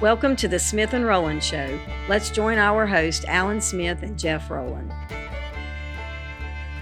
Welcome 0.00 0.36
to 0.36 0.46
the 0.48 0.60
Smith 0.60 0.92
and 0.92 1.04
Rowland 1.04 1.42
Show. 1.42 1.78
Let's 2.08 2.30
join 2.30 2.56
our 2.58 2.86
host, 2.86 3.24
Alan 3.26 3.60
Smith 3.60 4.02
and 4.04 4.16
Jeff 4.16 4.48
Rowland. 4.48 4.92